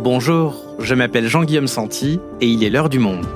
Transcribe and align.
Bonjour, 0.00 0.64
je 0.78 0.94
m'appelle 0.94 1.26
Jean-Guillaume 1.26 1.66
Santi 1.66 2.20
et 2.40 2.46
il 2.46 2.62
est 2.62 2.70
l'heure 2.70 2.88
du 2.88 3.00
monde. 3.00 3.26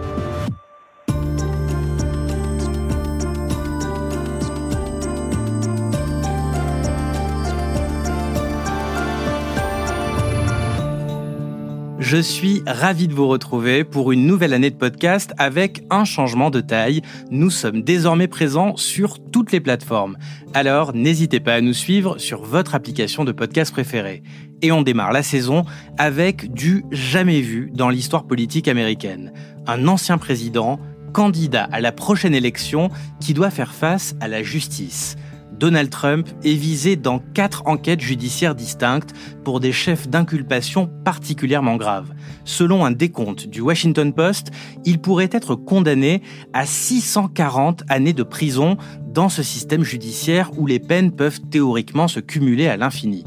Je 11.99 12.19
suis 12.19 12.63
ravi 12.65 13.09
de 13.09 13.15
vous 13.15 13.27
retrouver 13.27 13.83
pour 13.83 14.13
une 14.13 14.25
nouvelle 14.27 14.55
année 14.55 14.71
de 14.71 14.77
podcast 14.77 15.33
avec 15.39 15.83
un 15.91 16.05
changement 16.05 16.51
de 16.51 16.61
taille. 16.61 17.03
Nous 17.33 17.51
sommes 17.51 17.83
désormais 17.83 18.29
présents 18.29 18.77
sur 18.77 19.19
toutes 19.19 19.51
les 19.51 19.61
plateformes. 19.61 20.17
Alors 20.55 20.95
n'hésitez 20.95 21.41
pas 21.41 21.55
à 21.55 21.61
nous 21.61 21.73
suivre 21.73 22.19
sur 22.19 22.45
votre 22.45 22.77
application 22.77 23.25
de 23.25 23.33
podcast 23.33 23.73
préférée. 23.73 24.23
Et 24.63 24.71
on 24.71 24.83
démarre 24.83 25.13
la 25.13 25.25
saison 25.25 25.65
avec 25.99 26.53
du 26.53 26.85
jamais 26.93 27.41
vu 27.41 27.71
dans 27.75 27.91
l'histoire 27.91 28.25
politique 28.25 28.69
américaine. 28.69 29.33
Un 29.67 29.89
ancien 29.89 30.19
président, 30.19 30.79
candidat 31.13 31.69
à 31.73 31.81
la 31.81 31.91
prochaine 31.91 32.35
élection, 32.35 32.89
qui 33.21 33.35
doit 33.35 33.51
faire 33.51 33.75
face 33.75 34.15
à 34.21 34.29
la 34.29 34.43
justice. 34.45 35.17
Donald 35.63 35.91
Trump 35.91 36.29
est 36.45 36.55
visé 36.55 36.97
dans 36.97 37.19
quatre 37.19 37.63
enquêtes 37.67 38.01
judiciaires 38.01 38.55
distinctes 38.55 39.13
pour 39.45 39.61
des 39.61 39.71
chefs 39.71 40.09
d'inculpation 40.09 40.91
particulièrement 41.05 41.77
graves. 41.77 42.13
Selon 42.45 42.85
un 42.85 42.91
décompte 42.91 43.47
du 43.47 43.61
Washington 43.61 44.13
Post, 44.13 44.51
il 44.85 45.01
pourrait 45.01 45.29
être 45.31 45.55
condamné 45.55 46.23
à 46.53 46.67
640 46.67 47.85
années 47.89 48.13
de 48.13 48.25
prison 48.25 48.77
dans 49.07 49.29
ce 49.29 49.43
système 49.43 49.85
judiciaire 49.85 50.51
où 50.57 50.67
les 50.67 50.81
peines 50.81 51.13
peuvent 51.13 51.41
théoriquement 51.51 52.09
se 52.09 52.19
cumuler 52.19 52.67
à 52.67 52.77
l'infini. 52.77 53.25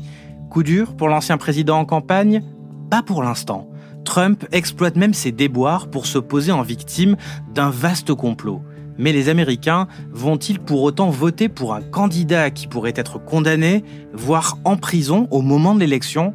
Coup 0.56 0.64
dur 0.64 0.96
pour 0.96 1.10
l'ancien 1.10 1.38
président 1.38 1.80
en 1.80 1.84
campagne? 1.84 2.42
Pas 2.90 3.04
pour 3.04 3.22
l'instant. 3.24 3.68
Trump 4.06 4.46
exploite 4.54 4.96
même 4.96 5.14
ses 5.14 5.34
déboires 5.34 5.90
pour 5.90 6.06
se 6.06 6.18
poser 6.18 6.54
en 6.54 6.62
victime 6.62 7.18
d'un 7.54 7.70
vaste 7.70 8.14
complot. 8.14 8.62
Mais 8.98 9.12
les 9.12 9.28
Américains 9.28 9.90
vont-ils 10.14 10.62
pour 10.62 10.84
autant 10.84 11.10
voter 11.10 11.50
pour 11.50 11.74
un 11.74 11.82
candidat 11.82 12.52
qui 12.52 12.68
pourrait 12.68 12.94
être 12.96 13.20
condamné, 13.20 13.84
voire 14.14 14.58
en 14.64 14.78
prison 14.78 15.28
au 15.30 15.42
moment 15.42 15.76
de 15.76 15.82
l'élection? 15.82 16.34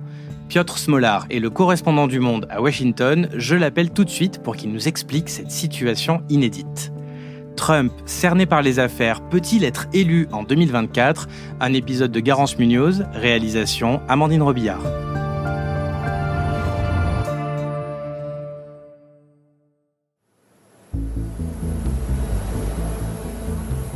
Piotr 0.51 0.77
Smolar 0.77 1.25
est 1.31 1.41
le 1.41 1.49
correspondant 1.49 2.07
du 2.07 2.21
Monde 2.21 2.47
à 2.51 2.61
Washington. 2.61 3.31
Je 3.39 3.57
l'appelle 3.57 3.89
tout 3.89 4.05
de 4.05 4.11
suite 4.11 4.43
pour 4.43 4.55
qu'il 4.55 4.71
nous 4.71 4.87
explique 4.87 5.31
cette 5.31 5.51
situation 5.51 6.21
inédite. 6.29 6.93
Trump, 7.61 7.93
cerné 8.07 8.47
par 8.47 8.63
les 8.63 8.79
affaires, 8.79 9.21
peut-il 9.21 9.65
être 9.65 9.87
élu 9.93 10.27
en 10.33 10.45
2024 10.45 11.29
Un 11.61 11.75
épisode 11.75 12.11
de 12.11 12.19
Garance 12.19 12.59
Munoz, 12.59 13.05
réalisation 13.13 14.01
Amandine 14.09 14.41
Robillard. 14.41 14.81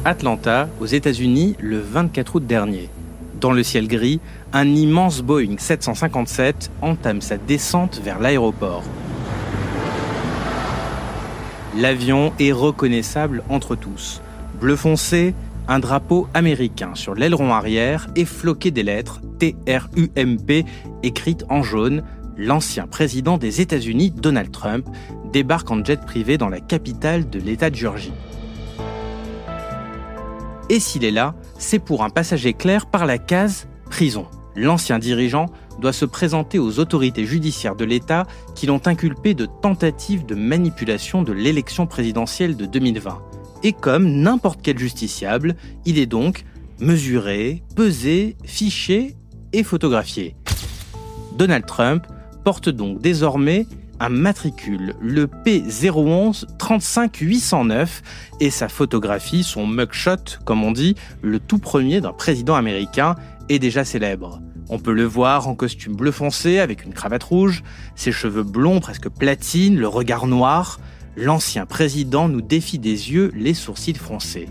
Atlanta, 0.05 0.69
aux 0.79 0.85
États-Unis, 0.85 1.57
le 1.59 1.79
24 1.79 2.37
août 2.37 2.47
dernier. 2.47 2.91
Dans 3.41 3.53
le 3.53 3.63
ciel 3.63 3.89
gris, 3.89 4.21
un 4.53 4.69
immense 4.69 5.23
Boeing 5.23 5.57
757 5.57 6.71
entame 6.83 7.23
sa 7.23 7.39
descente 7.39 7.99
vers 8.05 8.21
l'aéroport. 8.21 8.85
L'avion 11.77 12.33
est 12.39 12.53
reconnaissable 12.53 13.43
entre 13.49 13.75
tous. 13.75 14.23
Bleu 14.61 14.77
foncé, 14.77 15.35
un 15.67 15.81
drapeau 15.81 16.29
américain 16.33 16.95
sur 16.95 17.15
l'aileron 17.15 17.53
arrière 17.53 18.07
et 18.15 18.25
floqué 18.25 18.71
des 18.71 18.85
lettres 18.85 19.21
TRUMP 19.41 20.65
écrites 21.03 21.45
en 21.49 21.65
jaune. 21.65 22.05
L'ancien 22.37 22.87
président 22.87 23.39
des 23.39 23.61
États-Unis, 23.61 24.13
Donald 24.13 24.53
Trump, 24.53 24.87
débarque 25.33 25.71
en 25.71 25.85
jet 25.85 26.01
privé 26.01 26.39
dans 26.39 26.49
la 26.49 26.61
capitale 26.61 27.29
de 27.29 27.41
l'État 27.41 27.71
de 27.71 27.75
Géorgie. 27.75 28.13
Et 30.71 30.79
s'il 30.79 31.05
est 31.05 31.11
là, 31.11 31.35
c'est 31.59 31.81
pour 31.81 32.05
un 32.05 32.11
passager 32.11 32.53
clair 32.53 32.87
par 32.87 33.05
la 33.05 33.19
case 33.19 33.67
prison. 33.91 34.27
L'ancien 34.55 35.01
dirigeant 35.01 35.47
doit 35.81 35.93
se 35.93 36.05
présenter 36.05 36.59
aux 36.59 36.79
autorités 36.79 37.25
judiciaires 37.25 37.77
de 37.77 37.85
l'État 37.85 38.27
qui 38.55 38.67
l'ont 38.67 38.81
inculpé 38.87 39.35
de 39.35 39.47
tentative 39.47 40.27
de 40.27 40.35
manipulation 40.35 41.23
de 41.23 41.33
l'élection 41.33 41.87
présidentielle 41.87 42.57
de 42.57 42.67
2020. 42.67 43.23
Et 43.63 43.73
comme 43.73 44.09
n'importe 44.09 44.61
quel 44.63 44.79
justiciable, 44.79 45.57
il 45.85 45.99
est 45.99 46.07
donc 46.07 46.45
mesuré, 46.81 47.63
pesé, 47.77 48.37
fiché 48.45 49.17
et 49.53 49.63
photographié. 49.63 50.37
Donald 51.37 51.67
Trump 51.67 52.07
porte 52.45 52.69
donc 52.69 53.01
désormais 53.01 53.67
un 54.01 54.09
matricule, 54.09 54.95
le 55.01 55.27
P011 55.27 56.45
35809, 56.59 58.03
et 58.41 58.51
sa 58.51 58.69
photographie, 58.69 59.43
son 59.43 59.67
mugshot, 59.67 60.41
comme 60.45 60.65
on 60.65 60.73
dit, 60.73 60.95
le 61.23 61.39
tout 61.39 61.59
premier 61.59 62.01
d'un 62.01 62.13
président 62.13 62.55
américain, 62.55 63.15
est 63.49 63.59
déjà 63.59 63.85
célèbre. 63.85 64.41
On 64.71 64.79
peut 64.79 64.93
le 64.93 65.05
voir 65.05 65.49
en 65.49 65.55
costume 65.55 65.95
bleu 65.95 66.11
foncé 66.11 66.59
avec 66.59 66.85
une 66.85 66.95
cravate 66.95 67.23
rouge, 67.23 67.63
ses 67.97 68.13
cheveux 68.13 68.43
blonds 68.43 68.81
presque 68.81 69.09
platine, 69.09 69.79
le 69.79 69.89
regard 69.89 70.27
noir. 70.27 70.81
L'ancien 71.17 71.67
président 71.67 72.29
nous 72.29 72.41
défie 72.41 72.79
des 72.79 73.13
yeux, 73.13 73.31
les 73.35 73.55
sourcils 73.55 73.95
froncés. 73.95 74.49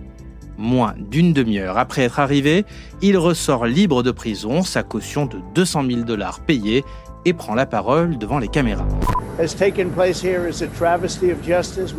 Moins 0.57 0.93
d'une 0.97 1.33
demi-heure 1.33 1.79
après 1.79 2.03
être 2.03 2.19
arrivé, 2.19 2.63
il 3.01 3.17
ressort 3.17 3.65
libre 3.65 4.03
de 4.03 4.11
prison, 4.11 4.61
sa 4.61 4.83
caution 4.83 5.25
de 5.25 5.39
200 5.55 5.85
000 5.89 6.01
dollars 6.01 6.41
payée, 6.41 6.83
et 7.25 7.33
prend 7.33 7.55
la 7.55 7.65
parole 7.65 8.17
devant 8.17 8.39
les 8.39 8.47
caméras. 8.47 8.87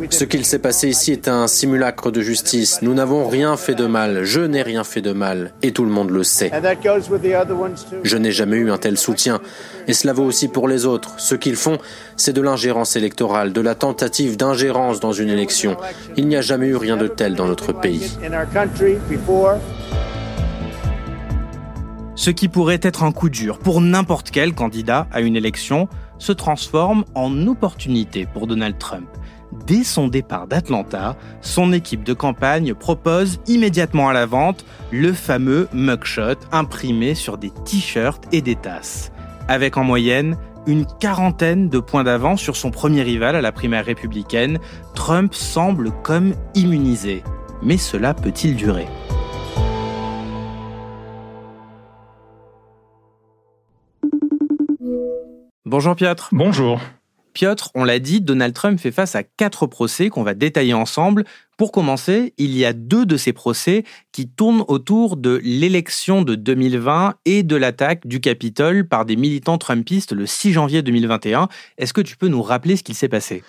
Ce 0.09 0.23
qu'il 0.23 0.45
s'est 0.45 0.59
passé 0.59 0.87
ici 0.87 1.11
est 1.11 1.27
un 1.27 1.47
simulacre 1.47 2.09
de 2.09 2.21
justice. 2.21 2.81
Nous 2.81 2.93
n'avons 2.93 3.27
rien 3.27 3.57
fait 3.57 3.75
de 3.75 3.85
mal. 3.85 4.23
Je 4.23 4.39
n'ai 4.39 4.61
rien 4.61 4.85
fait 4.85 5.01
de 5.01 5.11
mal. 5.11 5.51
Et 5.61 5.73
tout 5.73 5.83
le 5.83 5.91
monde 5.91 6.11
le 6.11 6.23
sait. 6.23 6.49
Je 8.03 8.17
n'ai 8.17 8.31
jamais 8.31 8.55
eu 8.55 8.71
un 8.71 8.77
tel 8.77 8.97
soutien. 8.97 9.41
Et 9.87 9.93
cela 9.93 10.13
vaut 10.13 10.23
aussi 10.23 10.47
pour 10.47 10.69
les 10.69 10.85
autres. 10.85 11.19
Ce 11.19 11.35
qu'ils 11.35 11.57
font, 11.57 11.77
c'est 12.15 12.31
de 12.33 12.41
l'ingérence 12.41 12.95
électorale, 12.95 13.51
de 13.51 13.61
la 13.61 13.75
tentative 13.75 14.37
d'ingérence 14.37 15.01
dans 15.01 15.11
une 15.11 15.29
élection. 15.29 15.75
Il 16.15 16.27
n'y 16.27 16.37
a 16.37 16.41
jamais 16.41 16.67
eu 16.67 16.77
rien 16.77 16.95
de 16.95 17.07
tel 17.07 17.35
dans 17.35 17.47
notre 17.47 17.73
pays. 17.73 18.17
Ce 22.15 22.29
qui 22.29 22.47
pourrait 22.47 22.79
être 22.81 23.03
un 23.03 23.11
coup 23.11 23.29
dur 23.29 23.59
pour 23.59 23.81
n'importe 23.81 24.31
quel 24.31 24.53
candidat 24.53 25.07
à 25.11 25.19
une 25.19 25.35
élection 25.35 25.89
se 26.17 26.31
transforme 26.31 27.03
en 27.13 27.45
opportunité 27.45 28.25
pour 28.25 28.47
Donald 28.47 28.77
Trump. 28.77 29.07
Dès 29.67 29.83
son 29.83 30.07
départ 30.07 30.47
d'Atlanta, 30.47 31.17
son 31.41 31.73
équipe 31.73 32.03
de 32.03 32.13
campagne 32.13 32.73
propose 32.73 33.39
immédiatement 33.47 34.07
à 34.07 34.13
la 34.13 34.25
vente 34.25 34.65
le 34.91 35.11
fameux 35.11 35.67
mugshot 35.73 36.35
imprimé 36.53 37.15
sur 37.15 37.37
des 37.37 37.51
t-shirts 37.65 38.23
et 38.31 38.41
des 38.41 38.55
tasses. 38.55 39.11
Avec 39.49 39.75
en 39.75 39.83
moyenne 39.83 40.37
une 40.67 40.85
quarantaine 40.85 41.69
de 41.69 41.79
points 41.79 42.03
d'avance 42.03 42.41
sur 42.41 42.55
son 42.55 42.71
premier 42.71 43.03
rival 43.03 43.35
à 43.35 43.41
la 43.41 43.51
primaire 43.51 43.85
républicaine, 43.85 44.59
Trump 44.95 45.33
semble 45.33 45.91
comme 46.01 46.33
immunisé. 46.55 47.23
Mais 47.61 47.77
cela 47.77 48.13
peut-il 48.13 48.55
durer? 48.55 48.87
Bonjour 55.65 55.95
Piotr. 55.95 56.29
Bonjour. 56.31 56.79
Piotr, 57.33 57.69
on 57.75 57.83
l'a 57.83 57.99
dit, 57.99 58.21
Donald 58.21 58.53
Trump 58.53 58.79
fait 58.79 58.91
face 58.91 59.13
à 59.13 59.23
quatre 59.23 59.67
procès 59.67 60.09
qu'on 60.09 60.23
va 60.23 60.33
détailler 60.33 60.73
ensemble. 60.73 61.25
Pour 61.57 61.71
commencer, 61.71 62.33
il 62.37 62.55
y 62.55 62.63
a 62.63 62.71
deux 62.71 63.05
de 63.05 63.17
ces 63.17 63.33
procès 63.33 63.83
qui 64.13 64.29
tournent 64.29 64.63
autour 64.69 65.17
de 65.17 65.41
l'élection 65.43 66.21
de 66.21 66.35
2020 66.35 67.15
et 67.25 67.43
de 67.43 67.55
l'attaque 67.57 68.07
du 68.07 68.21
Capitole 68.21 68.87
par 68.87 69.05
des 69.05 69.17
militants 69.17 69.57
trumpistes 69.57 70.13
le 70.13 70.25
6 70.25 70.53
janvier 70.53 70.81
2021. 70.81 71.49
Est-ce 71.77 71.93
que 71.93 72.01
tu 72.01 72.15
peux 72.15 72.29
nous 72.29 72.41
rappeler 72.41 72.77
ce 72.77 72.83
qu'il 72.83 72.95
s'est 72.95 73.09
passé? 73.09 73.43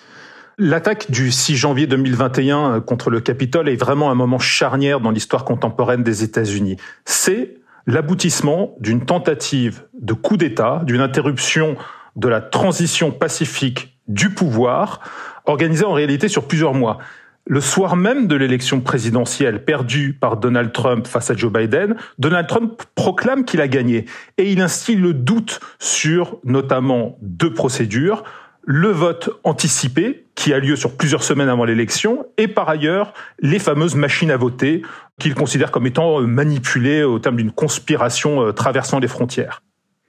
L'attaque 0.57 1.11
du 1.11 1.31
6 1.31 1.55
janvier 1.55 1.87
2021 1.87 2.81
contre 2.81 3.09
le 3.09 3.21
Capitole 3.21 3.69
est 3.69 3.75
vraiment 3.75 4.09
un 4.09 4.15
moment 4.15 4.39
charnière 4.39 4.99
dans 4.99 5.11
l'histoire 5.11 5.45
contemporaine 5.45 6.03
des 6.03 6.23
États-Unis. 6.23 6.77
C'est 7.05 7.56
l'aboutissement 7.87 8.75
d'une 8.79 9.05
tentative 9.05 9.85
de 9.99 10.13
coup 10.13 10.37
d'État, 10.37 10.81
d'une 10.85 11.01
interruption 11.01 11.77
de 12.15 12.27
la 12.27 12.41
transition 12.41 13.11
pacifique 13.11 13.97
du 14.07 14.29
pouvoir, 14.29 14.99
organisée 15.45 15.85
en 15.85 15.93
réalité 15.93 16.27
sur 16.27 16.47
plusieurs 16.47 16.73
mois. 16.73 16.99
Le 17.45 17.61
soir 17.61 17.95
même 17.95 18.27
de 18.27 18.35
l'élection 18.35 18.81
présidentielle 18.81 19.63
perdue 19.63 20.11
par 20.13 20.35
Donald 20.35 20.73
Trump 20.73 21.07
face 21.07 21.31
à 21.31 21.35
Joe 21.35 21.51
Biden, 21.51 21.95
Donald 22.19 22.45
Trump 22.47 22.83
proclame 22.93 23.45
qu'il 23.45 23.61
a 23.61 23.69
gagné 23.69 24.03
et 24.37 24.51
il 24.51 24.59
instille 24.59 24.97
le 24.97 25.13
doute 25.13 25.61
sur 25.79 26.39
notamment 26.43 27.17
deux 27.21 27.53
procédures, 27.53 28.25
le 28.69 28.89
vote 28.89 29.29
anticipé 29.45 30.25
qui 30.35 30.53
a 30.53 30.59
lieu 30.59 30.75
sur 30.75 30.97
plusieurs 30.97 31.23
semaines 31.23 31.47
avant 31.47 31.63
l'élection 31.63 32.25
et 32.37 32.49
par 32.49 32.67
ailleurs 32.67 33.13
les 33.39 33.59
fameuses 33.59 33.95
machines 33.95 34.29
à 34.29 34.35
voter 34.35 34.81
qu'il 35.19 35.35
considère 35.35 35.71
comme 35.71 35.87
étant 35.87 36.19
manipulées 36.19 37.03
au 37.03 37.17
terme 37.17 37.37
d'une 37.37 37.53
conspiration 37.53 38.45
euh, 38.45 38.51
traversant 38.51 38.99
les 38.99 39.07
frontières. 39.07 39.63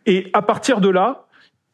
Et 0.07 0.29
à 0.33 0.43
partir 0.43 0.81
de 0.81 0.89
là, 0.89 1.27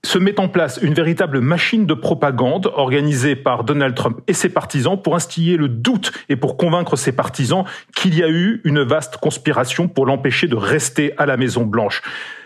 se 0.05 0.19
met 0.19 0.39
en 0.39 0.49
place 0.49 0.79
une 0.83 0.93
véritable 0.93 1.41
machine 1.41 1.87
de 1.87 1.95
propagande 1.95 2.71
organisée 2.75 3.35
par 3.35 3.65
Donald 3.65 3.95
Trump 3.95 4.21
et 4.27 4.35
ses 4.35 4.51
partisans 4.51 5.01
pour 5.01 5.17
instiller 5.17 5.57
le 5.57 5.69
doute 5.69 6.13
et 6.29 6.37
pour 6.37 6.59
convaincre 6.59 6.97
ses 6.97 7.13
partisans 7.13 7.65
qu'il 7.97 8.15
y 8.15 8.23
a 8.23 8.29
eu 8.29 8.61
une 8.65 8.83
vaste 8.83 9.17
conspiration 9.17 9.89
pour 9.89 10.05
l'empêcher 10.05 10.49
de 10.49 10.57
rester 10.57 11.15
à 11.17 11.25
la 11.25 11.39
Maison 11.39 11.65
Blanche. 11.65 12.03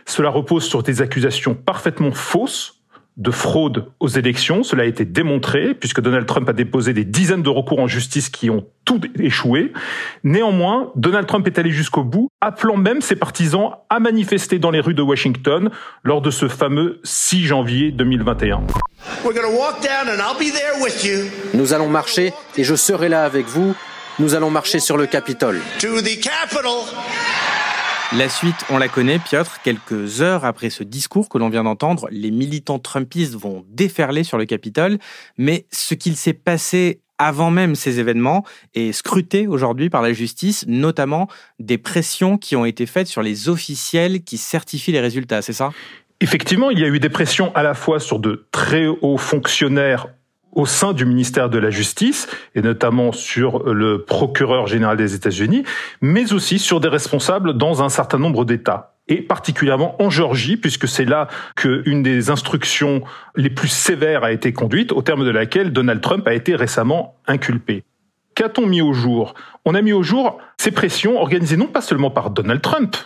Cela 0.07 0.31
repose 0.31 0.63
sur 0.63 0.85
des 0.85 1.03
accusations 1.03 1.55
parfaitement 1.55 2.13
fausses 2.13 2.78
de 3.19 3.31
fraude 3.33 3.87
aux 4.01 4.09
élections. 4.09 4.63
Cela 4.63 4.85
a 4.85 4.87
été 4.87 5.05
démontré 5.05 5.75
puisque 5.75 6.01
Donald 6.01 6.25
Trump 6.27 6.49
a 6.49 6.53
déposé 6.53 6.93
des 6.93 7.05
dizaines 7.05 7.43
de 7.43 7.51
recours 7.51 7.81
en 7.81 7.89
justice 7.89 8.31
qui 8.31 8.49
ont 8.49 8.65
tout 8.85 9.01
échoué. 9.19 9.73
Néanmoins, 10.25 10.93
Donald 10.95 11.27
Trump 11.27 11.47
est 11.47 11.59
allé 11.59 11.71
jusqu'au 11.71 12.05
bout, 12.05 12.29
appelant 12.41 12.77
même 12.77 13.01
ses 13.01 13.17
partisans 13.17 13.73
à 13.91 13.99
manifester 13.99 14.59
dans 14.59 14.71
les 14.71 14.81
rues 14.81 14.95
de 14.95 15.03
Washington 15.03 15.71
lors 16.05 16.23
de 16.23 16.31
ce 16.31 16.49
fameux 16.49 17.01
6 17.03 17.45
janvier 17.45 17.91
2021. 17.91 18.63
Nous 21.55 21.75
allons 21.75 21.89
marcher 21.89 22.33
et 22.57 22.65
je 22.65 22.75
serai 22.77 23.09
là 23.09 23.25
avec 23.25 23.47
vous. 23.47 23.75
Nous 24.21 24.35
allons 24.35 24.51
marcher 24.51 24.81
sur 24.81 24.97
le 24.97 25.07
Capitole. 25.07 25.61
La 28.17 28.31
suite, 28.31 28.65
on 28.71 28.79
la 28.79 28.89
connaît, 28.89 29.19
Piotr. 29.19 29.61
Quelques 29.63 30.23
heures 30.23 30.47
après 30.47 30.71
ce 30.71 30.83
discours 30.83 31.29
que 31.29 31.37
l'on 31.37 31.51
vient 31.51 31.65
d'entendre, 31.65 32.09
les 32.11 32.31
militants 32.31 32.79
trumpistes 32.79 33.35
vont 33.35 33.67
déferler 33.69 34.25
sur 34.25 34.39
le 34.39 34.47
Capitole. 34.47 34.97
Mais 35.37 35.67
ce 35.71 35.93
qu'il 35.93 36.17
s'est 36.17 36.33
passé 36.33 37.01
avant 37.19 37.51
même 37.51 37.75
ces 37.75 38.01
événements 38.01 38.47
est 38.75 38.93
scruté 38.93 39.47
aujourd'hui 39.47 39.91
par 39.91 40.01
la 40.01 40.15
justice, 40.15 40.65
notamment 40.67 41.29
des 41.59 41.77
pressions 41.77 42.39
qui 42.39 42.57
ont 42.57 42.65
été 42.65 42.87
faites 42.87 43.09
sur 43.09 43.21
les 43.21 43.51
officiels 43.51 44.23
qui 44.23 44.39
certifient 44.39 44.93
les 44.93 45.01
résultats, 45.01 45.43
c'est 45.43 45.53
ça? 45.53 45.71
Effectivement, 46.21 46.71
il 46.71 46.79
y 46.79 46.85
a 46.85 46.89
eu 46.89 47.01
des 47.01 47.11
pressions 47.11 47.55
à 47.55 47.63
la 47.63 47.75
fois 47.75 48.01
sur 48.01 48.21
de 48.21 48.49
très 48.53 48.87
hauts 48.87 49.19
fonctionnaires 49.19 50.07
au 50.59 50.67
sein 50.67 50.93
du 50.93 51.07
ministère 51.07 51.49
de 51.49 51.59
la 51.59 51.71
Justice, 51.71 52.29
et 52.57 52.63
notamment 52.63 53.13
sur 53.13 53.73
le 53.73 54.03
procureur 54.03 54.67
général 54.67 54.97
des 54.97 55.15
États-Unis, 55.15 55.63
mais 56.01 56.33
aussi 56.33 56.59
sur 56.59 56.81
des 56.81 56.89
responsables 56.89 57.57
dans 57.57 57.81
un 57.85 57.89
certain 57.89 58.19
nombre 58.19 58.45
d'États 58.45 58.97
et 59.07 59.23
particulièrement 59.23 59.95
en 60.03 60.11
Géorgie, 60.11 60.57
puisque 60.57 60.89
c'est 60.89 61.05
là 61.05 61.29
qu'une 61.57 62.03
des 62.03 62.29
instructions 62.29 63.03
les 63.37 63.51
plus 63.51 63.69
sévères 63.69 64.25
a 64.25 64.33
été 64.33 64.53
conduite, 64.53 64.91
au 64.91 65.01
terme 65.01 65.25
de 65.25 65.31
laquelle 65.31 65.73
Donald 65.73 66.01
Trump 66.01 66.27
a 66.27 66.35
été 66.35 66.57
récemment 66.57 67.15
inculpé. 67.27 67.85
Qu'a-t-on 68.35 68.67
mis 68.67 68.83
au 68.83 68.93
jour? 68.93 69.35
On 69.65 69.77
a 69.77 69.81
mis 69.81 69.93
au 69.93 70.03
jour 70.03 70.39
ces 70.59 70.73
pressions 70.73 71.21
organisées 71.21 71.57
non 71.57 71.69
pas 71.69 71.81
seulement 71.81 72.11
par 72.11 72.31
Donald 72.31 72.61
Trump, 72.61 72.97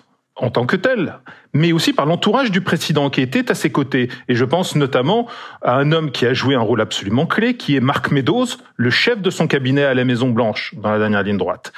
en 0.43 0.50
tant 0.50 0.67
que 0.67 0.77
tel, 0.77 1.15
mais 1.55 1.73
aussi 1.73 1.93
par 1.93 2.05
l'entourage 2.05 2.50
du 2.50 2.61
président 2.61 3.11
qui 3.11 3.21
était 3.21 3.50
à 3.50 3.55
ses 3.55 3.71
côtés. 3.71 4.09
Et 4.29 4.35
je 4.35 4.44
pense 4.44 4.75
notamment 4.75 5.29
à 5.62 5.77
un 5.77 5.93
homme 5.93 6.11
qui 6.11 6.27
a 6.27 6.35
joué 6.35 6.56
un 6.56 6.61
rôle 6.61 6.81
absolument 6.81 7.27
clé, 7.27 7.56
qui 7.56 7.77
est 7.77 7.81
Mark 7.81 8.11
Meadows, 8.11 8.47
le 8.77 8.91
chef 8.91 9.23
de 9.23 9.31
son 9.31 9.47
cabinet 9.47 9.85
à 9.85 9.94
la 9.94 10.05
Maison 10.05 10.31
Blanche, 10.31 10.75
dans 10.77 10.91
la 10.91 10.99
dernière 10.99 11.23
ligne 11.23 11.39
droite. 11.39 11.73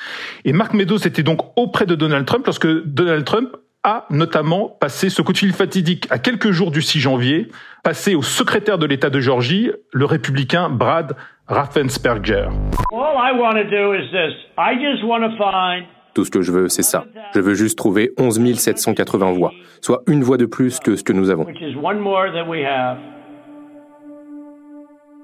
Et 0.47 0.55
Mark 0.55 0.73
Meadows 0.73 0.97
était 0.97 1.23
donc 1.23 1.43
auprès 1.57 1.85
de 1.85 1.95
Donald 1.95 2.25
Trump 2.25 2.47
lorsque 2.47 2.67
Donald 2.67 3.25
Trump 3.25 3.51
a 3.85 4.07
notamment 4.09 4.69
passé 4.69 5.11
ce 5.11 5.21
coup 5.21 5.35
de 5.35 5.39
fil 5.39 5.53
fatidique 5.53 6.07
à 6.11 6.19
quelques 6.19 6.51
jours 6.51 6.71
du 6.71 6.81
6 6.81 7.01
janvier, 7.01 7.49
passé 7.83 8.15
au 8.15 8.23
secrétaire 8.23 8.79
de 8.79 8.87
l'État 8.87 9.11
de 9.11 9.21
Géorgie, 9.21 9.71
le 9.93 10.07
républicain 10.07 10.71
Brad 10.71 11.15
Raffensperger. 11.49 12.49
All 12.95 13.17
I 13.19 13.39
want 13.39 13.57
to 13.57 13.65
do 13.65 13.93
is 13.93 14.11
this. 14.11 14.33
I 14.57 14.73
just 14.81 15.05
want 15.05 15.21
to 15.21 15.37
find 15.37 15.85
tout 16.15 16.25
ce 16.25 16.31
que 16.31 16.43
je 16.43 16.53
veux, 16.53 16.69
c'est 16.69 16.83
ça. 16.83 17.05
Je 17.35 17.41
veux 17.41 17.55
juste 17.55 17.77
trouver 17.77 18.13
11 18.19 18.55
780 18.59 19.33
voix, 19.33 19.53
soit 19.81 20.03
une 20.07 20.23
voix 20.23 20.37
de 20.37 20.47
plus 20.47 20.79
que 20.79 20.97
ce 20.97 21.03
que 21.03 21.13
nous 21.13 21.31
avons. 21.31 21.47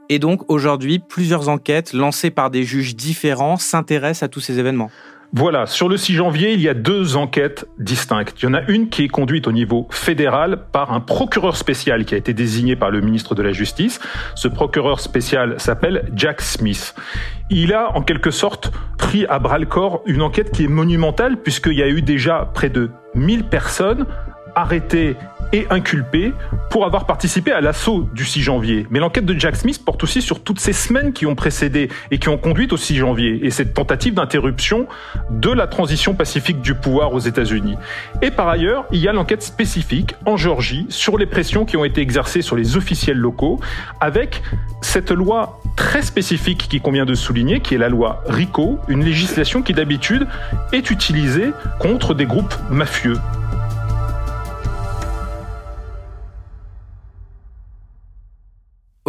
Et 0.09 0.19
donc 0.19 0.51
aujourd'hui, 0.51 0.99
plusieurs 0.99 1.49
enquêtes 1.49 1.93
lancées 1.93 2.31
par 2.33 2.51
des 2.51 2.65
juges 2.65 2.97
différents 2.97 3.57
s'intéressent 3.57 4.25
à 4.25 4.29
tous 4.29 4.41
ces 4.41 4.59
événements. 4.59 4.91
Voilà, 5.33 5.67
sur 5.67 5.89
le 5.89 5.97
6 5.97 6.15
janvier, 6.15 6.55
il 6.55 6.61
y 6.61 6.69
a 6.69 6.75
deux 6.75 7.17
enquêtes 7.17 7.65
distinctes. 7.79 8.35
Il 8.43 8.47
y 8.47 8.49
en 8.49 8.55
a 8.55 8.63
une 8.63 8.89
qui 8.89 9.05
est 9.05 9.09
conduite 9.09 9.47
au 9.47 9.53
niveau 9.53 9.87
fédéral 9.91 10.65
par 10.73 10.93
un 10.93 10.99
procureur 10.99 11.57
spécial 11.57 12.05
qui 12.05 12.15
a 12.15 12.19
été 12.19 12.35
désigné 12.35 12.75
par 12.75 12.91
le 12.91 13.01
ministre 13.01 13.37
de 13.37 13.43
la 13.43 13.53
Justice. 13.53 14.01
Ce 14.35 14.49
procureur 14.49 14.99
spécial 14.99 15.55
s'appelle 15.59 16.11
Jack 16.17 16.41
Smith. 16.41 16.97
Il 17.49 17.73
a 17.73 17.97
en 17.97 18.03
quelque 18.03 18.33
sorte 18.33 18.73
pris 18.99 19.25
à 19.27 19.39
bras 19.39 19.59
le 19.59 19.67
corps 19.67 20.03
une 20.05 20.23
enquête 20.23 20.51
qui 20.51 20.65
est 20.65 20.69
monumentale 20.69 21.37
puisqu'il 21.37 21.75
y 21.75 21.83
a 21.83 21.89
eu 21.89 22.03
déjà 22.03 22.51
près 22.53 22.69
de 22.69 22.91
1000 23.15 23.45
personnes 23.45 24.07
arrêtées 24.57 25.15
et 25.53 25.67
inculpé 25.71 26.33
pour 26.71 26.85
avoir 26.85 27.07
participé 27.07 27.53
à 27.53 27.61
l'assaut 27.61 28.09
du 28.13 28.25
6 28.25 28.43
janvier. 28.43 28.87
Mais 28.91 28.99
l'enquête 28.99 29.25
de 29.25 29.39
Jack 29.39 29.57
Smith 29.57 29.85
porte 29.85 30.03
aussi 30.05 30.23
sur 30.23 30.43
toutes 30.43 30.61
ces 30.61 30.73
semaines 30.73 31.13
qui 31.13 31.27
ont 31.27 31.35
précédé 31.35 31.89
et 32.11 32.19
qui 32.19 32.29
ont 32.29 32.39
conduit 32.39 32.69
au 32.71 32.77
6 32.77 32.97
janvier 32.97 33.41
et 33.43 33.51
cette 33.51 33.75
tentative 33.75 34.15
d'interruption 34.15 34.87
de 35.31 35.51
la 35.51 35.67
transition 35.67 36.15
pacifique 36.15 36.61
du 36.61 36.75
pouvoir 36.75 37.13
aux 37.13 37.19
États-Unis. 37.19 37.77
Et 38.23 38.31
par 38.31 38.49
ailleurs, 38.49 38.87
il 38.93 39.01
y 39.01 39.09
a 39.09 39.13
l'enquête 39.13 39.43
spécifique 39.43 40.15
en 40.27 40.37
Géorgie 40.37 40.87
sur 40.89 41.19
les 41.19 41.27
pressions 41.27 41.65
qui 41.65 41.77
ont 41.77 41.85
été 41.85 42.01
exercées 42.01 42.43
sur 42.43 42.57
les 42.57 42.77
officiels 42.77 43.19
locaux 43.19 43.61
avec 44.01 44.43
cette 44.83 45.11
loi 45.11 45.61
très 45.77 46.03
spécifique 46.03 46.67
qui 46.69 46.81
convient 46.81 47.07
de 47.07 47.15
souligner, 47.15 47.61
qui 47.61 47.75
est 47.75 47.79
la 47.79 47.89
loi 47.89 48.23
RICO, 48.27 48.79
une 48.89 49.05
législation 49.05 49.63
qui 49.63 49.73
d'habitude 49.73 50.27
est 50.73 50.91
utilisée 50.91 51.51
contre 51.79 52.15
des 52.15 52.27
groupes 52.27 52.55
mafieux. 52.71 53.17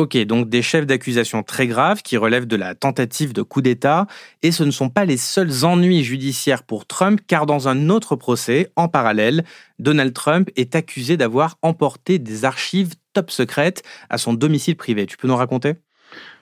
Ok, 0.02 0.18
donc 0.18 0.50
des 0.50 0.64
chefs 0.64 0.88
d'accusation 0.88 1.44
très 1.44 1.68
graves 1.68 2.02
qui 2.02 2.18
relèvent 2.18 2.48
de 2.48 2.56
la 2.56 2.74
tentative 2.74 3.34
de 3.34 3.44
coup 3.44 3.62
d'État, 3.62 4.08
et 4.42 4.52
ce 4.52 4.64
ne 4.64 4.72
sont 4.72 4.90
pas 4.90 5.06
les 5.06 5.16
seuls 5.16 5.64
ennuis 5.64 6.04
judiciaires 6.04 6.64
pour 6.64 6.88
Trump, 6.88 7.22
car 7.28 7.46
dans 7.46 7.68
un 7.68 7.88
autre 7.88 8.16
procès, 8.16 8.72
en 8.76 8.88
parallèle, 8.88 9.44
Donald 9.78 10.12
Trump 10.14 10.50
est 10.56 10.74
accusé 10.74 11.18
d'avoir 11.18 11.60
emporté 11.62 12.18
des 12.18 12.46
archives 12.46 12.96
top 13.14 13.30
secrètes 13.30 13.84
à 14.10 14.18
son 14.18 14.34
domicile 14.34 14.76
privé. 14.76 15.06
Tu 15.06 15.18
peux 15.18 15.28
nous 15.28 15.36
raconter? 15.36 15.76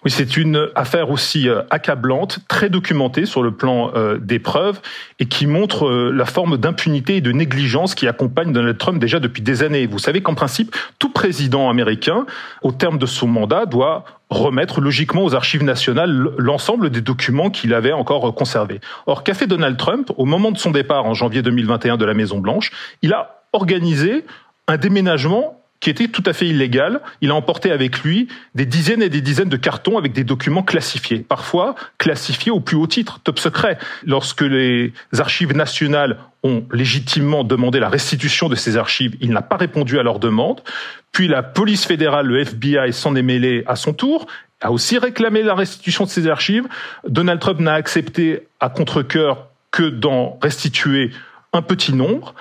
Oui, 0.06 0.12
c'est 0.12 0.38
une 0.38 0.70
affaire 0.76 1.10
aussi 1.10 1.50
euh, 1.50 1.62
accablante, 1.70 2.40
très 2.48 2.70
documentée 2.70 3.26
sur 3.26 3.44
le 3.44 3.52
plan 3.52 3.92
euh, 3.96 4.18
des 4.18 4.40
preuves 4.40 4.80
et 5.20 5.26
qui 5.26 5.46
montre 5.46 5.88
euh, 5.88 6.12
la 6.14 6.26
forme 6.26 6.58
d'impunité 6.58 7.18
et 7.18 7.22
de 7.22 7.34
négligence 7.34 7.96
qui 7.96 8.08
accompagne 8.08 8.54
Donald 8.54 8.78
Trump 8.78 9.00
déjà 9.00 9.20
depuis 9.20 9.42
des 9.42 9.62
années. 9.62 9.88
Vous 9.88 10.00
savez 10.00 10.22
qu'en 10.22 10.36
principe, 10.36 10.74
tout 11.00 11.10
président 11.10 11.70
américain, 11.70 12.26
au 12.62 12.72
terme 12.72 12.98
de 12.98 13.06
son 13.06 13.28
mandat, 13.28 13.66
doit 13.66 14.06
remettre 14.30 14.80
logiquement 14.80 15.26
aux 15.26 15.36
archives 15.36 15.64
nationales 15.64 16.30
l'ensemble 16.38 16.92
des 16.92 17.02
documents 17.02 17.50
qu'il 17.50 17.74
avait 17.74 17.92
encore 17.92 18.34
conservés. 18.36 18.80
Or, 19.06 19.24
qu'a 19.26 19.34
fait 19.34 19.48
Donald 19.48 19.76
Trump 19.76 20.12
au 20.16 20.26
moment 20.26 20.52
de 20.52 20.58
son 20.58 20.72
départ 20.72 21.06
en 21.06 21.14
janvier 21.14 21.42
2021 21.42 21.98
de 21.98 22.06
la 22.06 22.14
Maison 22.14 22.38
Blanche 22.40 22.72
Il 23.02 23.12
a 23.12 23.44
organisé 23.52 24.24
un 24.68 24.78
déménagement 24.78 25.59
qui 25.80 25.90
était 25.90 26.08
tout 26.08 26.24
à 26.26 26.34
fait 26.34 26.48
illégal. 26.48 27.02
Il 27.22 27.32
a 27.32 27.36
emporté 27.36 27.72
avec 27.72 28.04
lui 28.04 28.28
des 28.56 28.66
dizaines 28.66 29.02
et 29.02 29.10
des 29.10 29.22
dizaines 29.22 29.50
de 29.50 29.58
cartons 29.58 29.98
avec 29.98 30.14
des 30.14 30.24
documents 30.24 30.64
classifiés, 30.64 31.20
parfois 31.20 31.76
classifiés 31.98 32.52
au 32.52 32.60
plus 32.60 32.76
haut 32.76 32.88
titre, 32.88 33.20
top 33.24 33.40
secret. 33.40 33.78
Lorsque 34.06 34.42
les 34.42 34.94
archives 35.18 35.56
nationales 35.56 36.18
ont 36.44 36.66
légitimement 36.72 37.44
demandé 37.44 37.80
la 37.80 37.90
restitution 37.90 38.50
de 38.50 38.56
ces 38.56 38.78
archives, 38.78 39.16
il 39.22 39.32
n'a 39.32 39.42
pas 39.42 39.58
répondu 39.58 40.00
à 40.00 40.04
leur 40.04 40.20
demande. 40.20 40.62
Puis 41.12 41.28
la 41.28 41.44
police 41.44 41.86
fédérale, 41.86 42.28
le 42.28 42.40
FBI, 42.42 42.94
s'en 42.94 43.16
est 43.16 43.22
mêlé 43.22 43.64
à 43.68 43.76
son 43.76 43.94
tour, 43.94 44.28
a 44.62 44.72
aussi 44.72 44.98
réclamé 44.98 45.44
la 45.44 45.56
restitution 45.56 46.04
de 46.04 46.10
ces 46.10 46.28
archives. 46.28 46.68
Donald 47.08 47.40
Trump 47.40 47.60
n'a 47.60 47.74
accepté 47.74 48.48
à 48.60 48.70
contre-cœur 48.70 49.48
que 49.72 49.84
d'en 49.84 50.38
restituer 50.42 51.12
un 51.54 51.62
petit 51.62 51.94
nombre 51.94 52.36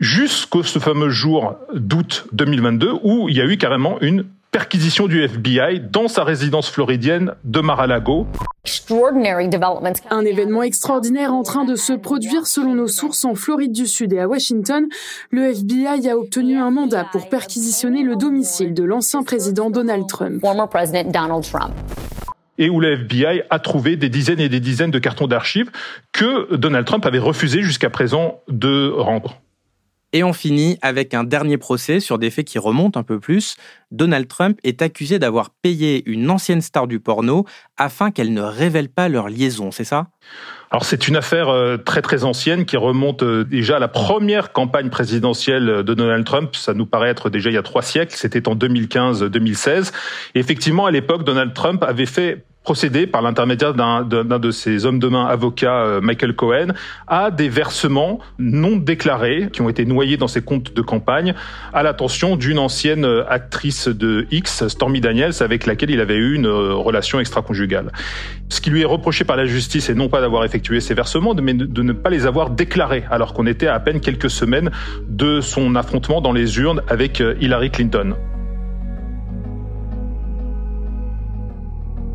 jusqu'au 0.00 0.62
ce 0.62 0.78
fameux 0.78 1.10
jour 1.10 1.56
d'août 1.72 2.26
2022 2.32 2.92
où 3.02 3.28
il 3.28 3.36
y 3.36 3.40
a 3.40 3.46
eu 3.46 3.56
carrément 3.56 4.00
une 4.00 4.24
perquisition 4.54 5.08
du 5.08 5.20
FBI 5.20 5.80
dans 5.80 6.06
sa 6.06 6.22
résidence 6.22 6.70
floridienne 6.70 7.34
de 7.42 7.58
Mar-a-Lago. 7.58 8.28
Un 10.10 10.24
événement 10.24 10.62
extraordinaire 10.62 11.34
en 11.34 11.42
train 11.42 11.64
de 11.64 11.74
se 11.74 11.92
produire 11.92 12.46
selon 12.46 12.76
nos 12.76 12.86
sources 12.86 13.24
en 13.24 13.34
Floride 13.34 13.72
du 13.72 13.88
Sud 13.88 14.12
et 14.12 14.20
à 14.20 14.28
Washington. 14.28 14.86
Le 15.32 15.46
FBI 15.50 16.08
a 16.08 16.16
obtenu 16.16 16.56
un 16.56 16.70
mandat 16.70 17.04
pour 17.10 17.28
perquisitionner 17.28 18.04
le 18.04 18.14
domicile 18.14 18.74
de 18.74 18.84
l'ancien 18.84 19.24
président 19.24 19.70
Donald 19.70 20.06
Trump. 20.06 20.40
Et 22.56 22.70
où 22.70 22.78
le 22.78 22.92
FBI 22.92 23.42
a 23.50 23.58
trouvé 23.58 23.96
des 23.96 24.08
dizaines 24.08 24.38
et 24.38 24.48
des 24.48 24.60
dizaines 24.60 24.92
de 24.92 25.00
cartons 25.00 25.26
d'archives 25.26 25.72
que 26.12 26.54
Donald 26.54 26.86
Trump 26.86 27.04
avait 27.06 27.18
refusé 27.18 27.60
jusqu'à 27.62 27.90
présent 27.90 28.40
de 28.46 28.92
rendre. 28.96 29.40
Et 30.14 30.22
on 30.22 30.32
finit 30.32 30.78
avec 30.80 31.12
un 31.12 31.24
dernier 31.24 31.58
procès 31.58 31.98
sur 31.98 32.20
des 32.20 32.30
faits 32.30 32.46
qui 32.46 32.60
remontent 32.60 32.98
un 32.98 33.02
peu 33.02 33.18
plus. 33.18 33.56
Donald 33.90 34.28
Trump 34.28 34.60
est 34.62 34.80
accusé 34.80 35.18
d'avoir 35.18 35.50
payé 35.50 36.08
une 36.08 36.30
ancienne 36.30 36.60
star 36.60 36.86
du 36.86 37.00
porno 37.00 37.44
afin 37.76 38.12
qu'elle 38.12 38.32
ne 38.32 38.40
révèle 38.40 38.88
pas 38.88 39.08
leur 39.08 39.28
liaison, 39.28 39.72
c'est 39.72 39.82
ça? 39.82 40.06
Alors 40.70 40.84
c'est 40.84 41.08
une 41.08 41.16
affaire 41.16 41.48
euh, 41.48 41.78
très 41.78 42.00
très 42.00 42.22
ancienne 42.22 42.64
qui 42.64 42.76
remonte 42.76 43.24
euh, 43.24 43.42
déjà 43.44 43.76
à 43.76 43.78
la 43.80 43.88
première 43.88 44.52
campagne 44.52 44.88
présidentielle 44.88 45.66
de 45.66 45.94
Donald 45.94 46.24
Trump. 46.24 46.54
Ça 46.54 46.74
nous 46.74 46.86
paraît 46.86 47.10
être 47.10 47.28
déjà 47.28 47.50
il 47.50 47.54
y 47.54 47.58
a 47.58 47.62
trois 47.62 47.82
siècles. 47.82 48.14
C'était 48.14 48.46
en 48.46 48.54
2015-2016. 48.54 49.92
effectivement, 50.36 50.86
à 50.86 50.92
l'époque, 50.92 51.24
Donald 51.24 51.54
Trump 51.54 51.82
avait 51.82 52.06
fait 52.06 52.44
procéder 52.64 53.06
par 53.06 53.20
l'intermédiaire 53.20 53.74
d'un 53.74 54.04
de 54.04 54.50
ses 54.50 54.86
hommes 54.86 54.98
de 54.98 55.06
main 55.06 55.26
avocats, 55.26 55.84
euh, 55.84 56.00
Michael 56.00 56.34
Cohen, 56.34 56.68
à 57.06 57.30
des 57.30 57.50
versements 57.50 58.20
non 58.38 58.76
déclarés 58.76 59.50
qui 59.52 59.60
ont 59.60 59.68
été 59.68 59.84
noyés 59.84 60.16
dans 60.16 60.28
ses 60.28 60.42
comptes 60.42 60.74
de 60.74 60.80
campagne 60.80 61.34
à 61.74 61.82
l'attention 61.82 62.36
d'une 62.36 62.58
ancienne 62.58 63.04
euh, 63.04 63.22
actrice 63.28 63.86
de 63.86 64.26
X, 64.30 64.66
Stormy 64.68 65.02
Daniels, 65.02 65.34
avec 65.40 65.66
laquelle 65.66 65.90
il 65.90 66.00
avait 66.00 66.16
eu 66.16 66.34
une 66.34 66.46
euh, 66.46 66.74
relation 66.74 67.20
extra-conjugale. 67.20 67.92
Ce 68.48 68.62
qui 68.62 68.70
lui 68.70 68.80
est 68.80 68.86
reproché 68.86 69.24
par 69.24 69.36
la 69.36 69.44
justice 69.44 69.90
est 69.90 69.94
non 69.94 70.08
pas 70.08 70.22
d'avoir 70.22 70.42
effectué 70.44 70.80
ces 70.80 70.94
versements, 70.94 71.34
mais 71.34 71.52
de 71.52 71.82
ne 71.82 71.92
pas 71.92 72.08
les 72.08 72.24
avoir 72.24 72.48
déclarés, 72.48 73.04
alors 73.10 73.34
qu'on 73.34 73.46
était 73.46 73.66
à 73.66 73.78
peine 73.78 74.00
quelques 74.00 74.30
semaines 74.30 74.70
de 75.06 75.42
son 75.42 75.76
affrontement 75.76 76.22
dans 76.22 76.32
les 76.32 76.58
urnes 76.58 76.80
avec 76.88 77.22
Hillary 77.40 77.70
Clinton. 77.70 78.14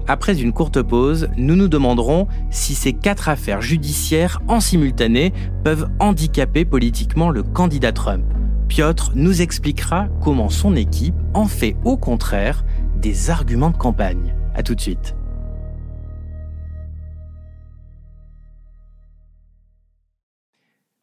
Après 0.10 0.42
une 0.42 0.54
courte 0.54 0.82
pause, 0.82 1.30
nous 1.38 1.56
nous 1.56 1.68
demanderons 1.68 2.28
si 2.50 2.74
ces 2.74 2.94
quatre 2.94 3.30
affaires 3.30 3.62
judiciaires 3.62 4.42
en 4.48 4.60
simultané 4.60 5.32
peuvent 5.64 5.88
handicaper 6.00 6.66
politiquement 6.66 7.30
le 7.30 7.44
candidat 7.44 7.92
Trump. 7.92 8.24
Piotr 8.68 9.12
nous 9.14 9.44
expliquera 9.44 10.08
comment 10.20 10.50
son 10.50 10.76
équipe 10.76 11.14
en 11.36 11.46
fait 11.46 11.76
au 11.86 11.96
contraire 11.96 12.66
des 12.96 13.30
arguments 13.30 13.70
de 13.70 13.78
campagne. 13.78 14.34
A 14.56 14.64
tout 14.64 14.74
de 14.74 14.82
suite. 14.82 15.16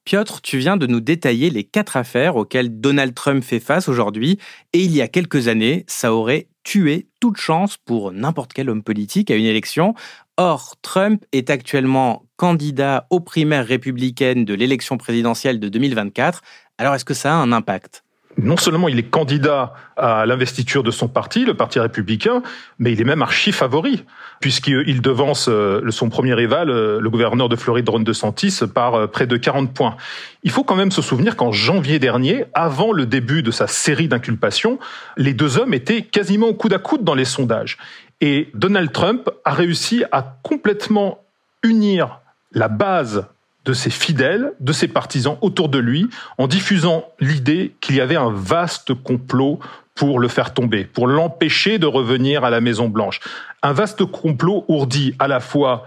Piotr, 0.06 0.40
tu 0.40 0.58
viens 0.58 0.76
de 0.76 0.86
nous 0.86 1.00
détailler 1.00 1.50
les 1.50 1.64
quatre 1.64 1.96
affaires 1.96 2.36
auxquelles 2.36 2.80
Donald 2.80 3.12
Trump 3.12 3.42
fait 3.42 3.58
face 3.58 3.88
aujourd'hui, 3.88 4.38
et 4.72 4.78
il 4.78 4.94
y 4.94 5.02
a 5.02 5.08
quelques 5.08 5.48
années, 5.48 5.84
ça 5.88 6.14
aurait 6.14 6.46
tuer 6.62 7.08
toute 7.18 7.38
chance 7.38 7.76
pour 7.76 8.12
n'importe 8.12 8.52
quel 8.52 8.70
homme 8.70 8.84
politique 8.84 9.32
à 9.32 9.34
une 9.34 9.44
élection. 9.44 9.94
Or, 10.36 10.76
Trump 10.80 11.24
est 11.32 11.50
actuellement 11.50 12.24
candidat 12.36 13.08
aux 13.10 13.18
primaires 13.18 13.66
républicaines 13.66 14.44
de 14.44 14.54
l'élection 14.54 14.96
présidentielle 14.96 15.58
de 15.58 15.68
2024. 15.68 16.40
Alors, 16.78 16.94
est-ce 16.94 17.04
que 17.04 17.12
ça 17.12 17.32
a 17.32 17.36
un 17.38 17.50
impact? 17.50 18.05
Non 18.38 18.56
seulement 18.56 18.88
il 18.88 18.98
est 18.98 19.10
candidat 19.10 19.72
à 19.96 20.26
l'investiture 20.26 20.82
de 20.82 20.90
son 20.90 21.08
parti, 21.08 21.44
le 21.44 21.54
Parti 21.54 21.78
républicain, 21.78 22.42
mais 22.78 22.92
il 22.92 23.00
est 23.00 23.04
même 23.04 23.22
archi 23.22 23.52
favori, 23.52 24.04
puisqu'il 24.40 25.00
devance 25.00 25.48
euh, 25.48 25.90
son 25.90 26.10
premier 26.10 26.34
rival, 26.34 26.68
euh, 26.68 27.00
le 27.00 27.10
gouverneur 27.10 27.48
de 27.48 27.56
Floride, 27.56 27.88
Ron 27.88 28.00
DeSantis, 28.00 28.60
par 28.72 28.94
euh, 28.94 29.06
près 29.06 29.26
de 29.26 29.36
40 29.36 29.72
points. 29.72 29.96
Il 30.42 30.50
faut 30.50 30.64
quand 30.64 30.76
même 30.76 30.90
se 30.90 31.02
souvenir 31.02 31.36
qu'en 31.36 31.52
janvier 31.52 31.98
dernier, 31.98 32.44
avant 32.52 32.92
le 32.92 33.06
début 33.06 33.42
de 33.42 33.50
sa 33.50 33.66
série 33.66 34.08
d'inculpations, 34.08 34.78
les 35.16 35.32
deux 35.32 35.58
hommes 35.58 35.74
étaient 35.74 36.02
quasiment 36.02 36.48
au 36.48 36.54
coude 36.54 36.74
à 36.74 36.78
coude 36.78 37.04
dans 37.04 37.14
les 37.14 37.24
sondages. 37.24 37.78
Et 38.20 38.48
Donald 38.54 38.92
Trump 38.92 39.30
a 39.44 39.52
réussi 39.52 40.04
à 40.12 40.36
complètement 40.42 41.20
unir 41.62 42.20
la 42.52 42.68
base 42.68 43.26
de 43.66 43.72
ses 43.72 43.90
fidèles, 43.90 44.52
de 44.60 44.72
ses 44.72 44.88
partisans 44.88 45.36
autour 45.42 45.68
de 45.68 45.78
lui, 45.78 46.08
en 46.38 46.46
diffusant 46.46 47.04
l'idée 47.20 47.74
qu'il 47.80 47.96
y 47.96 48.00
avait 48.00 48.16
un 48.16 48.30
vaste 48.30 48.94
complot 48.94 49.58
pour 49.94 50.20
le 50.20 50.28
faire 50.28 50.54
tomber, 50.54 50.84
pour 50.84 51.06
l'empêcher 51.06 51.78
de 51.78 51.86
revenir 51.86 52.44
à 52.44 52.50
la 52.50 52.60
Maison 52.60 52.88
Blanche. 52.88 53.20
Un 53.62 53.72
vaste 53.72 54.04
complot 54.04 54.64
ourdi 54.68 55.14
à 55.18 55.26
la 55.26 55.40
fois 55.40 55.86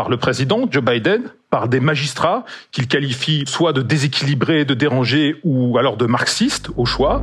par 0.00 0.08
le 0.08 0.16
président 0.16 0.66
Joe 0.70 0.82
Biden, 0.82 1.24
par 1.50 1.68
des 1.68 1.78
magistrats 1.78 2.46
qu'il 2.72 2.88
qualifie 2.88 3.44
soit 3.46 3.74
de 3.74 3.82
déséquilibrés, 3.82 4.64
de 4.64 4.72
dérangés 4.72 5.36
ou 5.44 5.76
alors 5.76 5.98
de 5.98 6.06
marxistes 6.06 6.70
au 6.78 6.86
choix. 6.86 7.22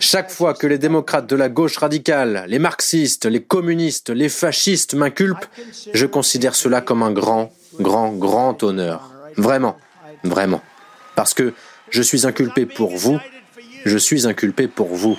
Chaque 0.00 0.30
fois 0.30 0.52
que 0.52 0.66
les 0.66 0.76
démocrates 0.76 1.26
de 1.26 1.34
la 1.34 1.48
gauche 1.48 1.78
radicale, 1.78 2.44
les 2.46 2.58
marxistes, 2.58 3.24
les 3.24 3.42
communistes, 3.42 4.10
les 4.10 4.28
fascistes 4.28 4.92
m'inculpent, 4.92 5.48
je 5.94 6.04
considère 6.04 6.54
cela 6.54 6.82
comme 6.82 7.02
un 7.02 7.10
grand, 7.10 7.50
grand, 7.80 8.12
grand 8.12 8.62
honneur. 8.62 9.10
Vraiment, 9.38 9.78
vraiment. 10.24 10.60
Parce 11.16 11.32
que 11.32 11.54
je 11.88 12.02
suis 12.02 12.26
inculpé 12.26 12.66
pour 12.66 12.94
vous, 12.98 13.18
je 13.86 13.96
suis 13.96 14.26
inculpé 14.26 14.68
pour 14.68 14.88
vous. 14.88 15.16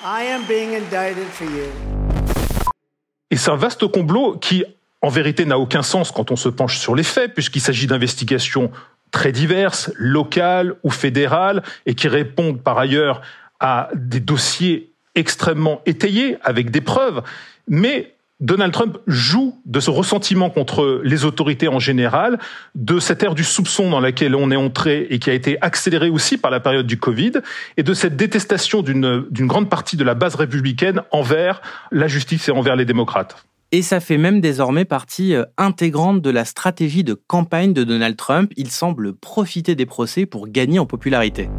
Et 3.32 3.38
c'est 3.38 3.50
un 3.50 3.56
vaste 3.56 3.88
complot 3.88 4.38
qui, 4.38 4.64
en 5.02 5.10
vérité, 5.10 5.46
n'a 5.46 5.58
aucun 5.58 5.82
sens 5.82 6.12
quand 6.12 6.32
on 6.32 6.36
se 6.36 6.50
penche 6.50 6.78
sur 6.78 6.94
les 6.94 7.04
faits, 7.04 7.34
puisqu'il 7.34 7.62
s'agit 7.62 7.88
d'investigations 7.88 8.72
très 9.10 9.32
diverses, 9.32 9.92
locales 9.96 10.76
ou 10.84 10.90
fédérales, 10.90 11.64
et 11.86 11.96
qui 11.96 12.08
répondent 12.08 12.62
par 12.62 12.78
ailleurs 12.78 13.22
à 13.60 13.90
des 13.96 14.20
dossiers 14.20 14.92
extrêmement 15.16 15.82
étayés, 15.86 16.38
avec 16.44 16.72
des 16.72 16.82
preuves. 16.82 17.24
Mais 17.68 18.14
Donald 18.42 18.74
Trump 18.74 18.98
joue 19.06 19.62
de 19.66 19.80
ce 19.80 19.92
ressentiment 19.92 20.50
contre 20.50 21.00
les 21.04 21.26
autorités 21.26 21.68
en 21.68 21.80
général, 21.80 22.40
de 22.74 23.00
cette 23.00 23.22
ère 23.22 23.36
du 23.36 23.44
soupçon 23.44 23.92
dans 23.92 24.00
laquelle 24.00 24.36
on 24.36 24.50
est 24.50 24.56
entré 24.56 25.08
et 25.12 25.20
qui 25.20 25.30
a 25.30 25.34
été 25.34 25.58
accélérée 25.62 26.10
aussi 26.10 26.38
par 26.38 26.50
la 26.50 26.60
période 26.60 26.88
du 26.88 26.98
Covid, 26.98 27.34
et 27.78 27.84
de 27.84 27.94
cette 27.94 28.16
détestation 28.16 28.82
d'une 28.82 29.48
grande 29.48 29.70
partie 29.70 29.96
de 29.96 30.04
la 30.04 30.16
base 30.16 30.34
républicaine 30.36 31.02
envers 31.12 31.62
la 31.92 32.08
justice 32.08 32.50
et 32.50 32.52
envers 32.52 32.76
les 32.76 32.86
démocrates. 32.86 33.46
Et 33.74 33.84
ça 33.84 34.01
fait 34.01 34.18
même 34.18 34.42
désormais 34.42 34.84
partie 34.84 35.34
euh, 35.34 35.46
intégrante 35.58 36.22
de 36.22 36.30
la 36.30 36.44
stratégie 36.44 37.06
de 37.06 37.13
campagne 37.13 37.72
de 37.72 37.86
Donald 37.86 38.18
Trump. 38.18 38.51
Il 38.58 38.70
semble 38.70 39.13
profiter 39.13 39.75
des 39.75 39.86
procès 39.86 40.25
pour 40.25 40.50
gagner 40.50 40.78
en 40.78 40.86
popularité. 40.86 41.50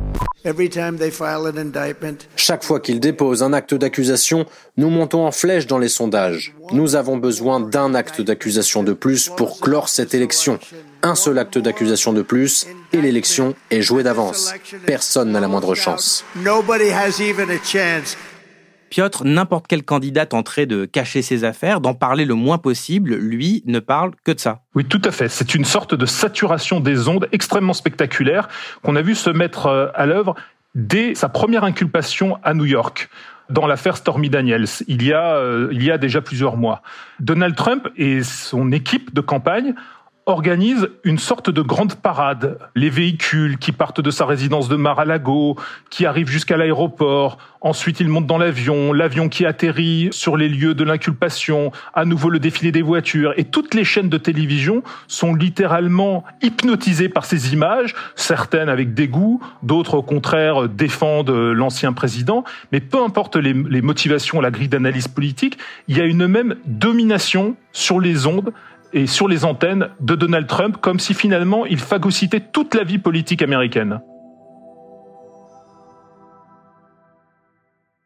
Chaque 2.36 2.64
fois 2.64 2.80
qu'il 2.80 3.00
dépose 3.00 3.42
un 3.42 3.54
acte 3.54 3.72
d'accusation, 3.72 4.44
nous 4.76 4.90
montons 4.90 5.26
en 5.26 5.30
flèche 5.30 5.66
dans 5.66 5.78
les 5.78 5.88
sondages. 5.88 6.54
Nous 6.72 6.96
avons 6.96 7.16
besoin 7.16 7.60
d'un 7.60 7.94
acte 7.94 8.20
d'accusation 8.20 8.82
de 8.82 8.92
plus 8.92 9.30
pour 9.30 9.60
clore 9.60 9.88
cette 9.88 10.12
élection. 10.12 10.58
Un 11.02 11.14
seul 11.14 11.38
acte 11.38 11.56
d'accusation 11.58 12.12
de 12.12 12.22
plus 12.22 12.66
et 12.92 13.00
l'élection 13.00 13.54
est 13.70 13.82
jouée 13.82 14.02
d'avance. 14.02 14.52
Personne 14.84 15.30
n'a 15.32 15.40
la 15.40 15.48
moindre 15.48 15.74
chance. 15.74 16.24
Piotr, 18.92 19.24
n'importe 19.24 19.68
quel 19.68 19.84
candidat 19.84 20.26
tenterait 20.26 20.66
de 20.66 20.84
cacher 20.84 21.22
ses 21.22 21.44
affaires, 21.44 21.80
d'en 21.80 21.94
parler 21.94 22.26
le 22.26 22.34
moins 22.34 22.58
possible, 22.58 23.14
lui 23.14 23.62
ne 23.64 23.78
parle 23.78 24.10
que 24.22 24.32
de 24.32 24.38
ça. 24.38 24.60
Oui, 24.74 24.84
tout 24.84 25.00
à 25.06 25.10
fait. 25.10 25.30
C'est 25.30 25.54
une 25.54 25.64
sorte 25.64 25.94
de 25.94 26.04
saturation 26.04 26.78
des 26.78 27.08
ondes 27.08 27.26
extrêmement 27.32 27.72
spectaculaire 27.72 28.50
qu'on 28.82 28.94
a 28.94 29.00
vu 29.00 29.14
se 29.14 29.30
mettre 29.30 29.64
euh, 29.64 29.86
à 29.94 30.04
l'œuvre 30.04 30.34
dès 30.74 31.14
sa 31.14 31.30
première 31.30 31.64
inculpation 31.64 32.36
à 32.42 32.52
New 32.52 32.66
York 32.66 33.08
dans 33.48 33.66
l'affaire 33.66 33.96
Stormy 33.96 34.28
Daniels, 34.28 34.66
il 34.88 35.02
y 35.02 35.12
a 35.14 35.36
euh, 35.36 35.68
il 35.72 35.82
y 35.82 35.90
a 35.90 35.96
déjà 35.96 36.20
plusieurs 36.20 36.58
mois. 36.58 36.82
Donald 37.18 37.54
Trump 37.54 37.88
et 37.96 38.22
son 38.22 38.72
équipe 38.72 39.14
de 39.14 39.22
campagne 39.22 39.74
organise 40.26 40.88
une 41.04 41.18
sorte 41.18 41.50
de 41.50 41.62
grande 41.62 41.96
parade. 41.96 42.58
Les 42.76 42.90
véhicules 42.90 43.58
qui 43.58 43.72
partent 43.72 44.00
de 44.00 44.10
sa 44.10 44.24
résidence 44.24 44.68
de 44.68 44.76
Mar-a-Lago, 44.76 45.56
qui 45.90 46.06
arrivent 46.06 46.28
jusqu'à 46.28 46.56
l'aéroport, 46.56 47.38
ensuite 47.60 47.98
ils 47.98 48.08
montent 48.08 48.26
dans 48.26 48.38
l'avion, 48.38 48.92
l'avion 48.92 49.28
qui 49.28 49.44
atterrit 49.44 50.08
sur 50.12 50.36
les 50.36 50.48
lieux 50.48 50.74
de 50.74 50.84
l'inculpation, 50.84 51.72
à 51.94 52.04
nouveau 52.04 52.30
le 52.30 52.38
défilé 52.38 52.70
des 52.70 52.82
voitures, 52.82 53.34
et 53.36 53.44
toutes 53.44 53.74
les 53.74 53.84
chaînes 53.84 54.08
de 54.08 54.18
télévision 54.18 54.82
sont 55.08 55.34
littéralement 55.34 56.24
hypnotisées 56.40 57.08
par 57.08 57.24
ces 57.24 57.52
images, 57.52 57.94
certaines 58.14 58.68
avec 58.68 58.94
dégoût, 58.94 59.40
d'autres 59.62 59.94
au 59.94 60.02
contraire 60.02 60.68
défendent 60.68 61.30
l'ancien 61.30 61.92
président, 61.92 62.44
mais 62.70 62.80
peu 62.80 63.02
importe 63.02 63.36
les, 63.36 63.54
les 63.54 63.82
motivations, 63.82 64.40
la 64.40 64.52
grille 64.52 64.68
d'analyse 64.68 65.08
politique, 65.08 65.58
il 65.88 65.98
y 65.98 66.00
a 66.00 66.04
une 66.04 66.28
même 66.28 66.56
domination 66.66 67.56
sur 67.72 67.98
les 67.98 68.26
ondes 68.26 68.52
et 68.92 69.06
sur 69.06 69.28
les 69.28 69.44
antennes 69.44 69.88
de 70.00 70.14
Donald 70.14 70.46
Trump 70.46 70.76
comme 70.80 71.00
si 71.00 71.14
finalement 71.14 71.66
il 71.66 71.78
phagocytait 71.78 72.40
toute 72.40 72.74
la 72.74 72.84
vie 72.84 72.98
politique 72.98 73.42
américaine. 73.42 74.00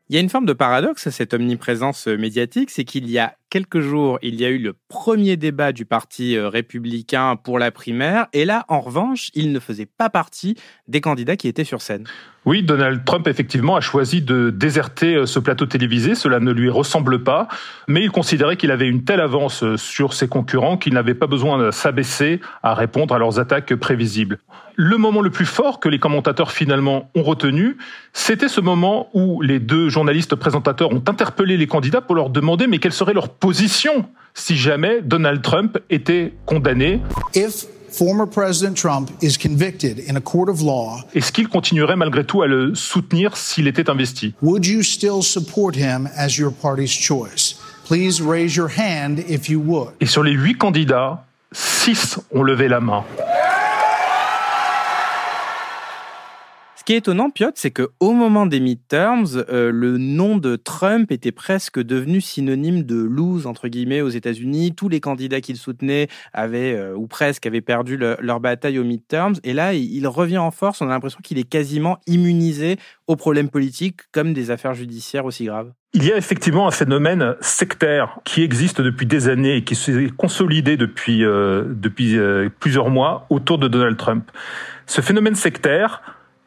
Il 0.08 0.14
y 0.14 0.18
a 0.18 0.22
une 0.22 0.28
forme 0.28 0.46
de 0.46 0.52
paradoxe 0.52 1.08
à 1.08 1.10
cette 1.10 1.34
omniprésence 1.34 2.06
médiatique, 2.06 2.70
c'est 2.70 2.84
qu'il 2.84 3.10
y 3.10 3.18
a 3.18 3.34
quelques 3.50 3.80
jours, 3.80 4.18
il 4.22 4.40
y 4.40 4.44
a 4.44 4.48
eu 4.48 4.58
le 4.58 4.74
premier 4.88 5.36
débat 5.36 5.72
du 5.72 5.84
Parti 5.84 6.36
euh, 6.36 6.48
républicain 6.48 7.36
pour 7.36 7.58
la 7.58 7.70
primaire. 7.70 8.26
Et 8.32 8.44
là, 8.44 8.64
en 8.68 8.80
revanche, 8.80 9.30
il 9.34 9.52
ne 9.52 9.60
faisait 9.60 9.86
pas 9.86 10.10
partie 10.10 10.56
des 10.88 11.00
candidats 11.00 11.36
qui 11.36 11.48
étaient 11.48 11.64
sur 11.64 11.82
scène. 11.82 12.04
Oui, 12.44 12.62
Donald 12.62 13.04
Trump, 13.04 13.26
effectivement, 13.26 13.74
a 13.74 13.80
choisi 13.80 14.22
de 14.22 14.50
déserter 14.50 15.16
euh, 15.16 15.26
ce 15.26 15.40
plateau 15.40 15.66
télévisé. 15.66 16.14
Cela 16.14 16.38
ne 16.38 16.52
lui 16.52 16.70
ressemble 16.70 17.24
pas. 17.24 17.48
Mais 17.88 18.02
il 18.02 18.10
considérait 18.10 18.56
qu'il 18.56 18.70
avait 18.70 18.88
une 18.88 19.04
telle 19.04 19.20
avance 19.20 19.64
euh, 19.64 19.76
sur 19.76 20.12
ses 20.12 20.28
concurrents 20.28 20.76
qu'il 20.76 20.94
n'avait 20.94 21.14
pas 21.14 21.26
besoin 21.26 21.58
de 21.58 21.70
s'abaisser 21.72 22.40
à 22.62 22.74
répondre 22.74 23.14
à 23.14 23.18
leurs 23.18 23.40
attaques 23.40 23.74
prévisibles. 23.74 24.38
Le 24.78 24.98
moment 24.98 25.22
le 25.22 25.30
plus 25.30 25.46
fort 25.46 25.80
que 25.80 25.88
les 25.88 25.98
commentateurs 25.98 26.52
finalement 26.52 27.10
ont 27.14 27.22
retenu, 27.22 27.78
c'était 28.12 28.48
ce 28.48 28.60
moment 28.60 29.08
où 29.14 29.40
les 29.40 29.58
deux 29.58 29.88
journalistes 29.88 30.34
présentateurs 30.36 30.92
ont 30.92 31.02
interpellé 31.08 31.56
les 31.56 31.66
candidats 31.66 32.02
pour 32.02 32.14
leur 32.14 32.28
demander 32.28 32.66
mais 32.66 32.78
quelle 32.78 32.92
serait 32.92 33.14
leur 33.14 33.30
position 33.40 34.06
si 34.34 34.56
jamais 34.56 35.00
Donald 35.02 35.42
Trump 35.42 35.78
était 35.90 36.34
condamné. 36.44 37.00
Est-ce 41.14 41.32
qu'il 41.32 41.48
continuerait 41.48 41.96
malgré 41.96 42.24
tout 42.24 42.42
à 42.42 42.46
le 42.46 42.74
soutenir 42.74 43.36
s'il 43.36 43.66
était 43.66 43.88
investi? 43.88 44.34
Et 50.00 50.06
sur 50.06 50.22
les 50.22 50.32
huit 50.32 50.58
candidats, 50.58 51.24
six 51.52 52.20
ont 52.32 52.42
levé 52.42 52.68
la 52.68 52.80
main. 52.80 53.04
Qui 56.86 56.92
est 56.92 56.98
étonnant, 56.98 57.30
Piotr, 57.30 57.54
c'est 57.56 57.72
qu'au 57.72 58.12
moment 58.12 58.46
des 58.46 58.60
midterms, 58.60 59.26
euh, 59.50 59.72
le 59.72 59.98
nom 59.98 60.36
de 60.36 60.54
Trump 60.54 61.10
était 61.10 61.32
presque 61.32 61.82
devenu 61.82 62.20
synonyme 62.20 62.84
de 62.84 62.94
lose, 62.94 63.48
entre 63.48 63.66
guillemets, 63.66 64.02
aux 64.02 64.08
États-Unis. 64.08 64.72
Tous 64.72 64.88
les 64.88 65.00
candidats 65.00 65.40
qu'il 65.40 65.56
soutenait 65.56 66.06
avaient, 66.32 66.74
euh, 66.74 66.94
ou 66.94 67.08
presque, 67.08 67.44
avaient 67.44 67.60
perdu 67.60 67.96
leur 67.96 68.38
bataille 68.38 68.78
aux 68.78 68.84
midterms. 68.84 69.34
Et 69.42 69.52
là, 69.52 69.74
il, 69.74 70.06
revient 70.06 70.38
en 70.38 70.52
force. 70.52 70.80
On 70.80 70.86
a 70.86 70.90
l'impression 70.90 71.18
qu'il 71.24 71.38
est 71.38 71.48
quasiment 71.48 71.98
immunisé 72.06 72.76
aux 73.08 73.16
problèmes 73.16 73.48
politiques 73.48 74.02
comme 74.12 74.32
des 74.32 74.52
affaires 74.52 74.74
judiciaires 74.74 75.24
aussi 75.24 75.46
graves. 75.46 75.72
Il 75.92 76.04
y 76.04 76.12
a 76.12 76.16
effectivement 76.16 76.68
un 76.68 76.70
phénomène 76.70 77.34
sectaire 77.40 78.20
qui 78.24 78.44
existe 78.44 78.80
depuis 78.80 79.06
des 79.06 79.26
années 79.26 79.56
et 79.56 79.64
qui 79.64 79.74
s'est 79.74 80.08
consolidé 80.16 80.76
depuis, 80.76 81.24
euh, 81.24 81.64
depuis 81.66 82.16
plusieurs 82.60 82.90
mois 82.90 83.26
autour 83.28 83.58
de 83.58 83.66
Donald 83.66 83.96
Trump. 83.96 84.30
Ce 84.86 85.00
phénomène 85.00 85.34
sectaire, 85.34 86.00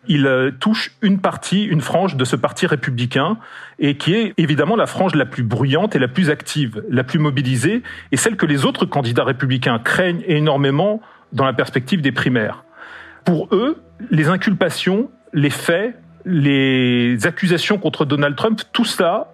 il 0.07 0.25
euh, 0.25 0.51
touche 0.51 0.91
une 1.01 1.19
partie, 1.19 1.63
une 1.63 1.81
frange 1.81 2.15
de 2.15 2.25
ce 2.25 2.35
parti 2.35 2.65
républicain, 2.65 3.37
et 3.79 3.97
qui 3.97 4.15
est 4.15 4.33
évidemment 4.37 4.75
la 4.75 4.87
frange 4.87 5.15
la 5.15 5.25
plus 5.25 5.43
bruyante 5.43 5.95
et 5.95 5.99
la 5.99 6.07
plus 6.07 6.29
active, 6.29 6.83
la 6.89 7.03
plus 7.03 7.19
mobilisée, 7.19 7.83
et 8.11 8.17
celle 8.17 8.35
que 8.35 8.45
les 8.45 8.65
autres 8.65 8.85
candidats 8.85 9.23
républicains 9.23 9.79
craignent 9.79 10.23
énormément 10.27 11.01
dans 11.33 11.45
la 11.45 11.53
perspective 11.53 12.01
des 12.01 12.11
primaires. 12.11 12.63
Pour 13.25 13.53
eux, 13.53 13.81
les 14.09 14.29
inculpations, 14.29 15.11
les 15.33 15.49
faits, 15.49 15.95
les 16.25 17.25
accusations 17.25 17.77
contre 17.77 18.05
Donald 18.05 18.35
Trump, 18.35 18.61
tout 18.71 18.85
ça, 18.85 19.33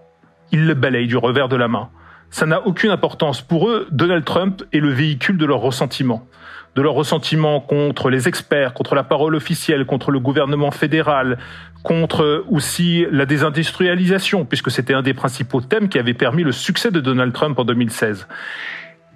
ils 0.51 0.65
le 0.65 0.73
balayent 0.73 1.07
du 1.07 1.17
revers 1.17 1.47
de 1.47 1.55
la 1.55 1.67
main. 1.67 1.89
Ça 2.31 2.45
n'a 2.45 2.65
aucune 2.65 2.89
importance. 2.89 3.41
Pour 3.41 3.69
eux, 3.69 3.87
Donald 3.91 4.25
Trump 4.25 4.63
est 4.73 4.79
le 4.79 4.89
véhicule 4.89 5.37
de 5.37 5.45
leur 5.45 5.59
ressentiment 5.59 6.27
de 6.75 6.81
leur 6.81 6.93
ressentiment 6.93 7.61
contre 7.61 8.09
les 8.09 8.27
experts, 8.27 8.73
contre 8.73 8.95
la 8.95 9.03
parole 9.03 9.35
officielle, 9.35 9.85
contre 9.85 10.11
le 10.11 10.19
gouvernement 10.19 10.71
fédéral, 10.71 11.37
contre 11.83 12.43
aussi 12.49 13.05
la 13.11 13.25
désindustrialisation, 13.25 14.45
puisque 14.45 14.71
c'était 14.71 14.93
un 14.93 15.01
des 15.01 15.13
principaux 15.13 15.61
thèmes 15.61 15.87
qui 15.87 15.99
avait 15.99 16.13
permis 16.13 16.43
le 16.43 16.51
succès 16.51 16.91
de 16.91 16.99
Donald 16.99 17.31
Trump 17.31 17.57
en 17.57 17.63
2016. 17.63 18.27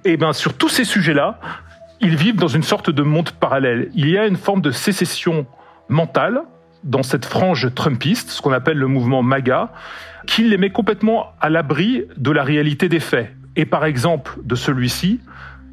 Et 0.05 0.15
bien, 0.15 0.31
sur 0.31 0.53
tous 0.53 0.69
ces 0.69 0.85
sujets-là, 0.85 1.39
ils 1.99 2.15
vivent 2.15 2.37
dans 2.37 2.47
une 2.47 2.63
sorte 2.63 2.89
de 2.89 3.03
monde 3.03 3.31
parallèle. 3.31 3.89
Il 3.93 4.09
y 4.09 4.17
a 4.17 4.25
une 4.25 4.37
forme 4.37 4.61
de 4.61 4.71
sécession 4.71 5.45
mentale 5.89 6.41
dans 6.83 7.03
cette 7.03 7.25
frange 7.25 7.73
trumpiste, 7.75 8.29
ce 8.29 8.41
qu'on 8.41 8.53
appelle 8.53 8.77
le 8.77 8.87
mouvement 8.87 9.21
MAGA, 9.21 9.73
qui 10.27 10.43
les 10.43 10.57
met 10.57 10.69
complètement 10.69 11.33
à 11.41 11.49
l'abri 11.49 12.05
de 12.15 12.31
la 12.31 12.43
réalité 12.43 12.87
des 12.87 13.01
faits. 13.01 13.35
Et 13.57 13.65
par 13.65 13.83
exemple, 13.83 14.37
de 14.43 14.55
celui-ci, 14.55 15.19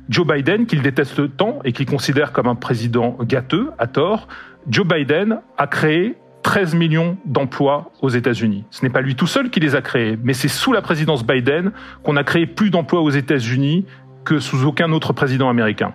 Joe 0.09 0.27
Biden, 0.27 0.67
qu'il 0.67 0.83
déteste 0.83 1.37
tant 1.37 1.59
et 1.65 1.73
qu'il 1.73 1.87
considère 1.87 2.33
comme 2.33 2.47
un 2.47 2.55
président 2.55 3.17
gâteux, 3.23 3.71
à 3.79 3.87
tort, 3.87 4.29
Joe 4.69 4.87
Biden 4.87 5.41
a 5.59 5.67
créé 5.67 6.17
13 6.43 6.77
millions 6.77 7.17
d'emplois 7.25 7.91
aux 8.03 8.09
États-Unis. 8.09 8.65
Ce 8.71 8.85
n'est 8.85 8.91
pas 8.91 9.01
lui 9.01 9.17
tout 9.17 9.27
seul 9.27 9.51
qui 9.51 9.59
les 9.59 9.75
a 9.75 9.83
créés, 9.83 10.17
mais 10.23 10.33
c'est 10.33 10.49
sous 10.49 10.73
la 10.73 10.81
présidence 10.81 11.27
Biden 11.27 11.73
qu'on 12.05 12.17
a 12.17 12.23
créé 12.23 12.47
plus 12.47 12.71
d'emplois 12.71 13.01
aux 13.01 13.11
États-Unis 13.11 13.85
que 14.25 14.39
sous 14.39 14.65
aucun 14.65 14.93
autre 14.93 15.13
président 15.13 15.49
américain. 15.49 15.93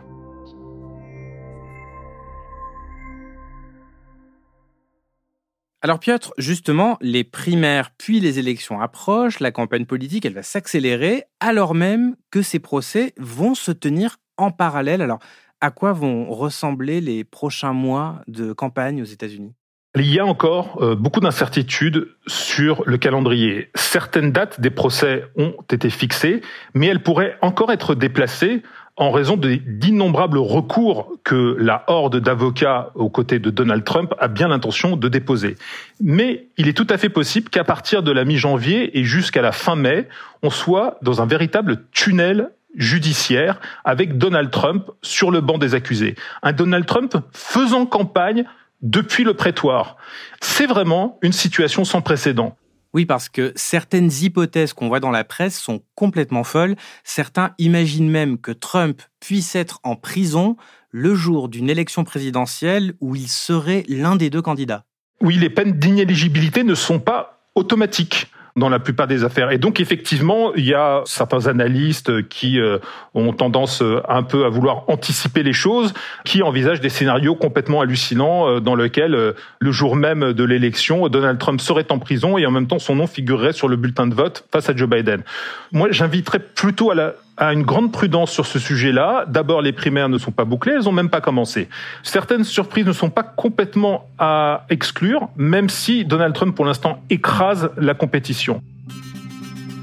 Alors 5.84 5.98
Piotr, 5.98 6.32
justement, 6.38 7.00
les 7.02 7.24
primaires 7.24 7.90
puis 7.98 8.20
les 8.20 8.38
élections 8.38 8.80
approchent, 8.80 9.40
la 9.40 9.52
campagne 9.52 9.88
politique, 9.88 10.28
elle 10.28 10.34
va 10.36 10.44
s'accélérer, 10.44 11.24
alors 11.40 11.74
même 11.74 12.16
que 12.30 12.44
ces 12.44 12.60
procès 12.60 13.16
vont 13.18 13.56
se 13.56 13.72
tenir 13.72 14.18
en 14.38 14.52
parallèle. 14.52 15.02
Alors, 15.02 15.18
à 15.60 15.72
quoi 15.72 15.92
vont 15.92 16.30
ressembler 16.30 17.02
les 17.02 17.24
prochains 17.24 17.74
mois 17.74 18.22
de 18.28 18.54
campagne 18.54 19.02
aux 19.02 19.06
États-Unis? 19.06 19.56
Il 19.96 20.06
y 20.06 20.20
a 20.20 20.26
encore 20.26 20.82
euh, 20.84 20.96
beaucoup 20.96 21.20
d'incertitudes 21.20 22.16
sur 22.28 22.84
le 22.86 23.00
calendrier. 23.00 23.72
Certaines 23.74 24.32
dates 24.32 24.62
des 24.62 24.70
procès 24.70 25.26
ont 25.36 25.56
été 25.72 25.90
fixées, 25.90 26.42
mais 26.76 26.88
elles 26.88 27.02
pourraient 27.02 27.38
encore 27.42 27.72
être 27.72 27.96
déplacées 27.96 28.62
en 28.98 29.12
raison 29.12 29.38
d'innombrables 29.38 30.38
recours 30.38 31.14
que 31.24 31.56
la 31.60 31.84
horde 31.88 32.18
d'avocats 32.18 32.92
aux 32.96 33.10
côtés 33.10 33.40
de 33.40 33.50
Donald 33.50 33.84
Trump 33.84 34.14
a 34.20 34.28
bien 34.28 34.50
l'intention 34.50 34.98
de 34.98 35.08
déposer. 35.08 35.56
Mais 36.02 36.48
il 36.58 36.68
est 36.68 36.74
tout 36.74 36.88
à 36.90 36.98
fait 36.98 37.10
possible 37.10 37.50
qu'à 37.50 37.64
partir 37.64 38.04
de 38.04 38.12
la 38.12 38.26
mi-janvier 38.26 38.98
et 39.00 39.04
jusqu'à 39.04 39.42
la 39.42 39.52
fin 39.52 39.76
mai, 39.76 40.08
on 40.44 40.50
soit 40.50 40.98
dans 41.02 41.22
un 41.22 41.26
véritable 41.26 41.84
tunnel 41.92 42.52
judiciaire 42.76 43.60
avec 43.84 44.18
Donald 44.18 44.52
Trump 44.52 44.90
sur 45.02 45.32
le 45.32 45.42
banc 45.42 45.58
des 45.58 45.76
accusés. 45.76 46.16
Un 46.42 46.54
Donald 46.54 46.86
Trump 46.86 47.16
faisant 47.34 47.86
campagne 47.86 48.46
depuis 48.82 49.24
le 49.24 49.34
prétoire. 49.34 49.98
C'est 50.42 50.66
vraiment 50.66 51.20
une 51.22 51.34
situation 51.34 51.86
sans 51.86 52.02
précédent. 52.02 52.56
Oui, 52.94 53.06
parce 53.06 53.30
que 53.30 53.54
certaines 53.56 54.12
hypothèses 54.22 54.74
qu'on 54.74 54.90
voit 54.90 55.00
dans 55.00 55.12
la 55.12 55.24
presse 55.24 55.58
sont 55.58 55.82
complètement 55.96 56.44
folles. 56.44 56.76
Certains 57.04 57.54
imaginent 57.58 58.10
même 58.10 58.38
que 58.38 58.52
Trump 58.52 59.02
puisse 59.20 59.56
être 59.56 59.80
en 59.84 59.96
prison 59.96 60.58
le 60.90 61.16
jour 61.16 61.48
d'une 61.48 61.70
élection 61.70 62.04
présidentielle 62.04 62.94
où 63.00 63.16
il 63.16 63.30
serait 63.30 63.84
l'un 63.88 64.18
des 64.18 64.30
deux 64.30 64.42
candidats. 64.42 64.84
Oui, 65.22 65.38
les 65.38 65.50
peines 65.50 65.74
d'inéligibilité 65.74 66.64
ne 66.64 66.76
sont 66.76 67.00
pas 67.00 67.48
automatiques 67.56 68.28
dans 68.56 68.70
la 68.70 68.80
plupart 68.80 69.08
des 69.08 69.24
affaires. 69.24 69.52
Et 69.52 69.58
donc 69.58 69.80
effectivement, 69.80 70.54
il 70.56 70.66
y 70.66 70.74
a 70.74 71.02
certains 71.06 71.48
analystes 71.48 72.28
qui 72.28 72.60
euh, 72.60 72.80
ont 73.14 73.34
tendance 73.34 73.82
euh, 73.82 74.02
un 74.08 74.24
peu 74.24 74.46
à 74.46 74.50
vouloir 74.50 74.84
anticiper 74.90 75.44
les 75.44 75.54
choses, 75.54 75.94
qui 76.26 76.44
envisagent 76.44 76.82
des 76.82 76.90
scénarios 76.90 77.36
complètement 77.36 77.82
hallucinants 77.82 78.48
euh, 78.48 78.60
dans 78.60 78.76
lesquels 78.76 79.34
le 79.60 79.72
jour 79.72 79.96
même 79.96 80.34
de 80.34 80.44
l'élection, 80.44 81.08
Donald 81.08 81.38
Trump 81.40 81.62
serait 81.62 81.92
en 81.92 82.00
prison 82.00 82.38
et 82.38 82.46
en 82.46 82.52
même 82.52 82.68
temps 82.68 82.80
son 82.80 82.96
nom 82.96 83.08
figurerait 83.08 83.54
sur 83.54 83.68
le 83.68 83.76
bulletin 83.76 84.08
de 84.08 84.14
vote 84.14 84.46
face 84.52 84.70
à 84.70 84.76
Joe 84.76 84.90
Biden. 84.90 85.24
Moi, 85.72 85.90
j'inviterais 85.92 86.40
plutôt 86.40 86.92
à 86.92 86.96
la 86.96 87.16
à 87.42 87.54
une 87.54 87.64
grande 87.64 87.92
prudence 87.92 88.32
sur 88.32 88.46
ce 88.46 88.60
sujet-là. 88.60 89.26
D'abord, 89.28 89.64
les 89.64 89.74
primaires 89.74 90.10
ne 90.10 90.20
sont 90.20 90.32
pas 90.32 90.46
bouclées, 90.46 90.74
elles 90.74 90.84
n'ont 90.84 90.92
même 90.92 91.10
pas 91.10 91.22
commencé. 91.22 91.70
Certaines 92.04 92.44
surprises 92.44 92.86
ne 92.86 92.94
sont 92.94 93.10
pas 93.10 93.24
complètement 93.24 94.08
à 94.20 94.66
exclure, 94.70 95.28
même 95.38 95.68
si 95.68 96.06
Donald 96.06 96.36
Trump, 96.36 96.56
pour 96.56 96.66
l'instant, 96.66 97.02
écrase 97.10 97.72
la 97.78 97.96
compétition. 97.96 98.62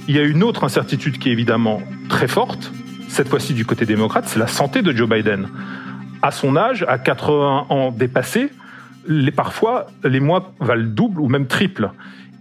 Il 0.06 0.14
y 0.14 0.20
a 0.20 0.22
une 0.22 0.44
autre 0.44 0.62
incertitude 0.62 1.18
qui 1.18 1.30
est 1.30 1.32
évidemment 1.32 1.82
très 2.08 2.28
forte, 2.28 2.70
cette 3.08 3.28
fois-ci 3.28 3.54
du 3.54 3.66
côté 3.66 3.86
démocrate, 3.86 4.26
c'est 4.28 4.38
la 4.38 4.46
santé 4.46 4.80
de 4.80 4.92
Joe 4.92 5.08
Biden. 5.08 5.48
À 6.22 6.30
son 6.30 6.56
âge, 6.56 6.84
à 6.86 6.98
80 6.98 7.66
ans 7.70 7.90
dépassés, 7.90 8.50
les, 9.08 9.32
parfois, 9.32 9.88
les 10.04 10.20
mois 10.20 10.52
valent 10.60 10.88
double 10.88 11.20
ou 11.20 11.28
même 11.28 11.48
triple. 11.48 11.90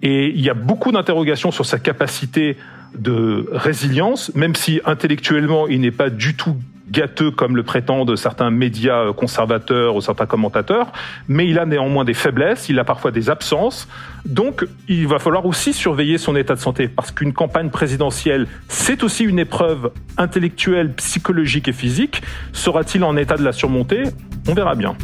Et 0.03 0.29
il 0.29 0.41
y 0.41 0.49
a 0.51 0.53
beaucoup 0.53 0.91
d'interrogations 0.91 1.49
sur 1.49 1.65
sa 1.65 1.79
capacité 1.79 2.55
de 2.97 3.47
résilience, 3.51 4.33
même 4.35 4.55
si 4.55 4.81
intellectuellement 4.85 5.67
il 5.67 5.81
n'est 5.81 5.91
pas 5.91 6.09
du 6.09 6.35
tout 6.35 6.55
gâteux 6.89 7.31
comme 7.31 7.55
le 7.55 7.63
prétendent 7.63 8.15
certains 8.15 8.49
médias 8.49 9.11
conservateurs 9.13 9.95
ou 9.95 10.01
certains 10.01 10.25
commentateurs, 10.25 10.91
mais 11.27 11.47
il 11.47 11.59
a 11.59 11.65
néanmoins 11.65 12.05
des 12.05 12.13
faiblesses, 12.13 12.69
il 12.69 12.79
a 12.79 12.83
parfois 12.83 13.11
des 13.11 13.29
absences, 13.29 13.87
donc 14.25 14.65
il 14.87 15.07
va 15.07 15.19
falloir 15.19 15.45
aussi 15.45 15.73
surveiller 15.73 16.17
son 16.17 16.35
état 16.35 16.55
de 16.55 16.59
santé, 16.59 16.87
parce 16.87 17.11
qu'une 17.11 17.33
campagne 17.33 17.69
présidentielle, 17.69 18.47
c'est 18.67 19.03
aussi 19.03 19.25
une 19.25 19.39
épreuve 19.39 19.91
intellectuelle, 20.17 20.93
psychologique 20.93 21.67
et 21.67 21.73
physique. 21.73 22.21
Sera-t-il 22.53 23.03
en 23.03 23.17
état 23.17 23.35
de 23.35 23.43
la 23.43 23.51
surmonter? 23.51 24.03
On 24.47 24.53
verra 24.53 24.75
bien. 24.75 24.95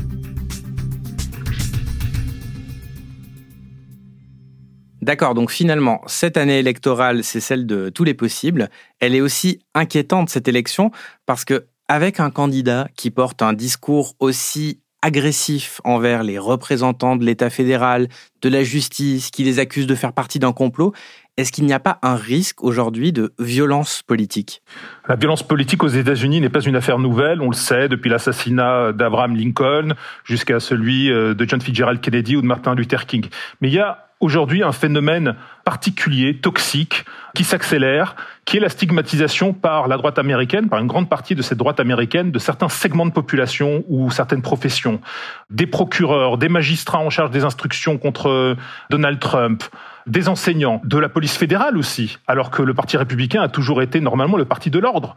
D'accord, 5.04 5.34
donc 5.34 5.52
finalement, 5.52 6.02
cette 6.08 6.38
année 6.38 6.60
électorale, 6.60 7.26
c'est 7.26 7.42
celle 7.42 7.66
de 7.66 7.90
tous 7.90 8.06
les 8.06 8.14
possibles. 8.14 8.70
Elle 9.02 9.16
est 9.16 9.20
aussi 9.20 9.60
inquiétante, 9.74 10.30
cette 10.30 10.48
élection, 10.48 10.92
parce 11.26 11.44
que 11.44 11.66
avec 11.90 12.22
un 12.22 12.30
candidat 12.30 12.88
qui 12.96 13.12
porte 13.12 13.42
un 13.42 13.52
discours 13.52 14.16
aussi 14.20 14.80
agressif 15.02 15.82
envers 15.84 16.24
les 16.24 16.40
représentants 16.40 17.18
de 17.18 17.26
l'État 17.26 17.50
fédéral, 17.50 18.08
de 18.42 18.48
la 18.48 18.64
justice, 18.64 19.30
qui 19.30 19.44
les 19.44 19.60
accuse 19.60 19.88
de 19.88 19.96
faire 19.96 20.14
partie 20.14 20.40
d'un 20.40 20.54
complot, 20.54 20.94
est-ce 21.36 21.52
qu'il 21.52 21.66
n'y 21.66 21.74
a 21.74 21.80
pas 21.80 21.98
un 22.04 22.16
risque 22.16 22.64
aujourd'hui 22.64 23.12
de 23.12 23.34
violence 23.40 24.04
politique? 24.04 24.62
La 25.08 25.16
violence 25.16 25.42
politique 25.42 25.84
aux 25.84 25.88
États-Unis 25.88 26.40
n'est 26.42 26.50
pas 26.50 26.62
une 26.62 26.76
affaire 26.76 27.00
nouvelle, 27.00 27.42
on 27.42 27.50
le 27.50 27.56
sait, 27.56 27.90
depuis 27.90 28.10
l'assassinat 28.10 28.92
d'Abraham 28.92 29.36
Lincoln 29.36 29.96
jusqu'à 30.24 30.60
celui 30.60 31.12
euh, 31.12 31.34
de 31.34 31.50
John 31.50 31.60
Fitzgerald 31.60 32.02
Kennedy 32.02 32.36
ou 32.36 32.42
de 32.42 32.46
Martin 32.46 32.76
Luther 32.76 33.08
King. 33.08 33.26
Mais 33.62 33.70
il 33.70 33.74
y 33.74 33.80
a 33.80 34.10
aujourd'hui 34.20 34.64
un 34.64 34.72
phénomène 34.72 35.36
particulier, 35.66 36.38
toxique, 36.38 37.04
qui 37.36 37.44
s'accélère, 37.44 38.16
qui 38.46 38.58
est 38.58 38.60
la 38.60 38.70
stigmatisation 38.70 39.54
par 39.54 39.88
la 39.88 39.98
droite 39.98 40.20
américaine, 40.20 40.70
par 40.70 40.80
une 40.80 40.88
grande 40.88 41.10
partie 41.10 41.34
de 41.34 41.42
cette 41.42 41.58
droite 41.58 41.80
américaine, 41.80 42.32
de 42.32 42.40
certains 42.40 42.70
segments 42.70 43.08
de 43.08 43.12
population 43.12 43.84
ou 43.90 44.12
certaines 44.12 44.44
professions. 44.44 45.02
Des 45.50 45.66
procureurs, 45.66 46.38
des 46.38 46.48
magistrats 46.48 47.00
en 47.00 47.10
charge 47.10 47.32
des 47.32 47.44
instructions 47.44 47.98
contre 47.98 48.56
Donald 48.92 49.20
Trump, 49.20 49.64
des 50.08 50.30
enseignants, 50.30 50.82
de 50.84 50.98
la 50.98 51.10
police 51.10 51.38
fédérale 51.38 51.78
aussi, 51.78 52.18
alors 52.28 52.52
que 52.52 52.62
le 52.62 52.74
Parti 52.74 52.98
républicain 52.98 53.42
a 53.42 53.50
toujours 53.50 53.82
été 53.82 54.00
normalement 54.00 54.38
le 54.38 54.46
parti 54.46 54.70
de 54.70 54.80
l'ordre. 54.80 55.16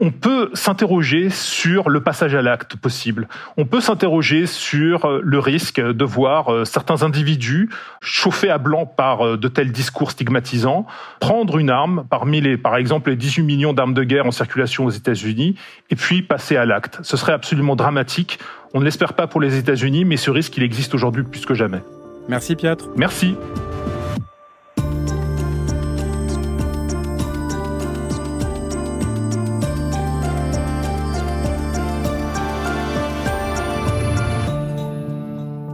On 0.00 0.12
peut 0.12 0.50
s'interroger 0.54 1.28
sur 1.28 1.90
le 1.90 2.00
passage 2.00 2.34
à 2.34 2.42
l'acte 2.42 2.76
possible. 2.76 3.26
On 3.56 3.64
peut 3.64 3.80
s'interroger 3.80 4.46
sur 4.46 5.06
euh, 5.06 5.20
le 5.24 5.40
risque 5.40 5.80
de 5.80 6.04
voir 6.04 6.52
euh, 6.52 6.64
certains 6.64 7.02
individus 7.02 7.68
chauffés 8.00 8.50
à 8.50 8.58
blanc 8.58 8.86
par 8.86 9.26
euh, 9.26 9.36
de 9.36 9.48
tels 9.48 9.72
discours 9.72 10.12
stigmatisants, 10.12 10.86
prendre 11.18 11.58
une 11.58 11.70
arme 11.70 12.04
parmi 12.08 12.40
les, 12.40 12.56
par 12.56 12.76
exemple, 12.76 13.10
les 13.10 13.16
18 13.16 13.42
millions 13.42 13.72
d'armes 13.72 13.94
de 13.94 14.04
guerre 14.04 14.26
en 14.26 14.30
circulation 14.30 14.84
aux 14.84 14.90
États-Unis, 14.90 15.56
et 15.90 15.96
puis 15.96 16.22
passer 16.22 16.56
à 16.56 16.64
l'acte. 16.64 17.00
Ce 17.02 17.16
serait 17.16 17.32
absolument 17.32 17.74
dramatique. 17.74 18.38
On 18.74 18.80
ne 18.80 18.84
l'espère 18.84 19.14
pas 19.14 19.26
pour 19.26 19.40
les 19.40 19.56
États-Unis, 19.56 20.04
mais 20.04 20.16
ce 20.16 20.30
risque, 20.30 20.56
il 20.58 20.62
existe 20.62 20.94
aujourd'hui 20.94 21.24
plus 21.24 21.44
que 21.44 21.54
jamais. 21.54 21.82
Merci 22.28 22.54
Piotr. 22.54 22.88
Merci. 22.96 23.34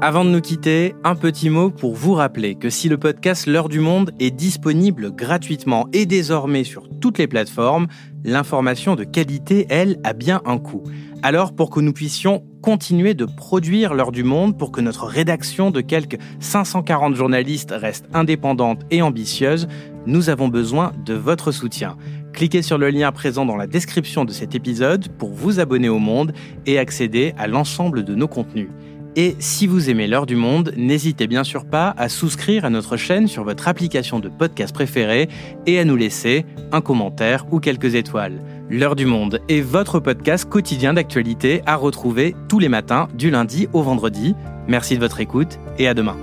Avant 0.06 0.26
de 0.26 0.28
nous 0.28 0.42
quitter, 0.42 0.94
un 1.02 1.14
petit 1.14 1.48
mot 1.48 1.70
pour 1.70 1.94
vous 1.94 2.12
rappeler 2.12 2.56
que 2.56 2.68
si 2.68 2.90
le 2.90 2.98
podcast 2.98 3.46
L'heure 3.46 3.70
du 3.70 3.80
monde 3.80 4.10
est 4.20 4.30
disponible 4.30 5.10
gratuitement 5.10 5.88
et 5.94 6.04
désormais 6.04 6.62
sur 6.62 6.90
toutes 7.00 7.16
les 7.16 7.26
plateformes, 7.26 7.86
l'information 8.22 8.96
de 8.96 9.04
qualité, 9.04 9.64
elle, 9.70 9.98
a 10.04 10.12
bien 10.12 10.42
un 10.44 10.58
coût. 10.58 10.82
Alors 11.22 11.54
pour 11.54 11.70
que 11.70 11.80
nous 11.80 11.94
puissions 11.94 12.44
continuer 12.60 13.14
de 13.14 13.24
produire 13.24 13.94
l'heure 13.94 14.12
du 14.12 14.24
monde, 14.24 14.58
pour 14.58 14.72
que 14.72 14.82
notre 14.82 15.06
rédaction 15.06 15.70
de 15.70 15.80
quelques 15.80 16.18
540 16.38 17.14
journalistes 17.14 17.72
reste 17.74 18.04
indépendante 18.12 18.82
et 18.90 19.00
ambitieuse, 19.00 19.68
nous 20.04 20.28
avons 20.28 20.48
besoin 20.48 20.92
de 21.06 21.14
votre 21.14 21.50
soutien. 21.50 21.96
Cliquez 22.34 22.60
sur 22.60 22.76
le 22.76 22.90
lien 22.90 23.10
présent 23.10 23.46
dans 23.46 23.56
la 23.56 23.66
description 23.66 24.26
de 24.26 24.32
cet 24.32 24.54
épisode 24.54 25.08
pour 25.16 25.32
vous 25.32 25.60
abonner 25.60 25.88
au 25.88 25.98
monde 25.98 26.34
et 26.66 26.78
accéder 26.78 27.32
à 27.38 27.46
l'ensemble 27.46 28.04
de 28.04 28.14
nos 28.14 28.28
contenus. 28.28 28.68
Et 29.16 29.36
si 29.38 29.66
vous 29.66 29.90
aimez 29.90 30.08
l'heure 30.08 30.26
du 30.26 30.34
monde, 30.34 30.72
n'hésitez 30.76 31.26
bien 31.26 31.44
sûr 31.44 31.64
pas 31.64 31.94
à 31.96 32.08
souscrire 32.08 32.64
à 32.64 32.70
notre 32.70 32.96
chaîne 32.96 33.28
sur 33.28 33.44
votre 33.44 33.68
application 33.68 34.18
de 34.18 34.28
podcast 34.28 34.74
préférée 34.74 35.28
et 35.66 35.78
à 35.78 35.84
nous 35.84 35.96
laisser 35.96 36.44
un 36.72 36.80
commentaire 36.80 37.46
ou 37.52 37.60
quelques 37.60 37.94
étoiles. 37.94 38.42
L'heure 38.68 38.96
du 38.96 39.06
monde 39.06 39.40
est 39.48 39.60
votre 39.60 40.00
podcast 40.00 40.48
quotidien 40.48 40.94
d'actualité 40.94 41.62
à 41.66 41.76
retrouver 41.76 42.34
tous 42.48 42.58
les 42.58 42.68
matins 42.68 43.08
du 43.14 43.30
lundi 43.30 43.68
au 43.72 43.82
vendredi. 43.82 44.34
Merci 44.66 44.96
de 44.96 45.00
votre 45.00 45.20
écoute 45.20 45.60
et 45.78 45.86
à 45.86 45.94
demain. 45.94 46.16